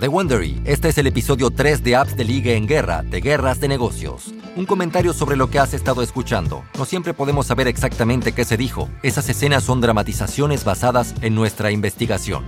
The 0.00 0.08
Wondery, 0.08 0.62
este 0.64 0.88
es 0.88 0.96
el 0.96 1.08
episodio 1.08 1.50
3 1.50 1.84
de 1.84 1.94
Apps 1.94 2.16
de 2.16 2.24
Liga 2.24 2.52
en 2.52 2.66
Guerra, 2.66 3.02
de 3.02 3.20
Guerras 3.20 3.60
de 3.60 3.68
Negocios. 3.68 4.32
Un 4.56 4.64
comentario 4.64 5.12
sobre 5.12 5.36
lo 5.36 5.50
que 5.50 5.58
has 5.58 5.74
estado 5.74 6.00
escuchando. 6.00 6.64
No 6.78 6.86
siempre 6.86 7.12
podemos 7.12 7.48
saber 7.48 7.68
exactamente 7.68 8.32
qué 8.32 8.46
se 8.46 8.56
dijo. 8.56 8.88
Esas 9.02 9.28
escenas 9.28 9.62
son 9.62 9.82
dramatizaciones 9.82 10.64
basadas 10.64 11.14
en 11.20 11.34
nuestra 11.34 11.70
investigación. 11.70 12.46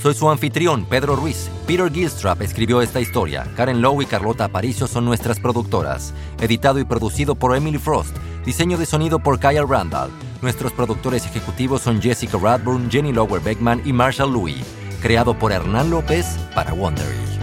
Soy 0.00 0.14
su 0.14 0.30
anfitrión, 0.30 0.84
Pedro 0.84 1.16
Ruiz. 1.16 1.50
Peter 1.66 1.90
Gilstrap 1.92 2.40
escribió 2.40 2.82
esta 2.82 3.00
historia. 3.00 3.48
Karen 3.56 3.82
Lowe 3.82 4.02
y 4.02 4.06
Carlota 4.06 4.44
Aparicio 4.44 4.86
son 4.86 5.04
nuestras 5.04 5.40
productoras. 5.40 6.14
Editado 6.40 6.78
y 6.78 6.84
producido 6.84 7.34
por 7.34 7.56
Emily 7.56 7.78
Frost. 7.78 8.16
Diseño 8.46 8.78
de 8.78 8.86
sonido 8.86 9.18
por 9.18 9.40
Kyle 9.40 9.66
Randall. 9.68 10.12
Nuestros 10.40 10.70
productores 10.70 11.26
ejecutivos 11.26 11.82
son 11.82 12.00
Jessica 12.00 12.38
Radburn, 12.38 12.88
Jenny 12.92 13.12
Lower 13.12 13.42
Beckman 13.42 13.82
y 13.84 13.92
Marshall 13.92 14.32
Louis 14.32 14.64
creado 15.00 15.38
por 15.38 15.52
Hernán 15.52 15.90
López 15.90 16.38
para 16.54 16.72
Wondery. 16.72 17.39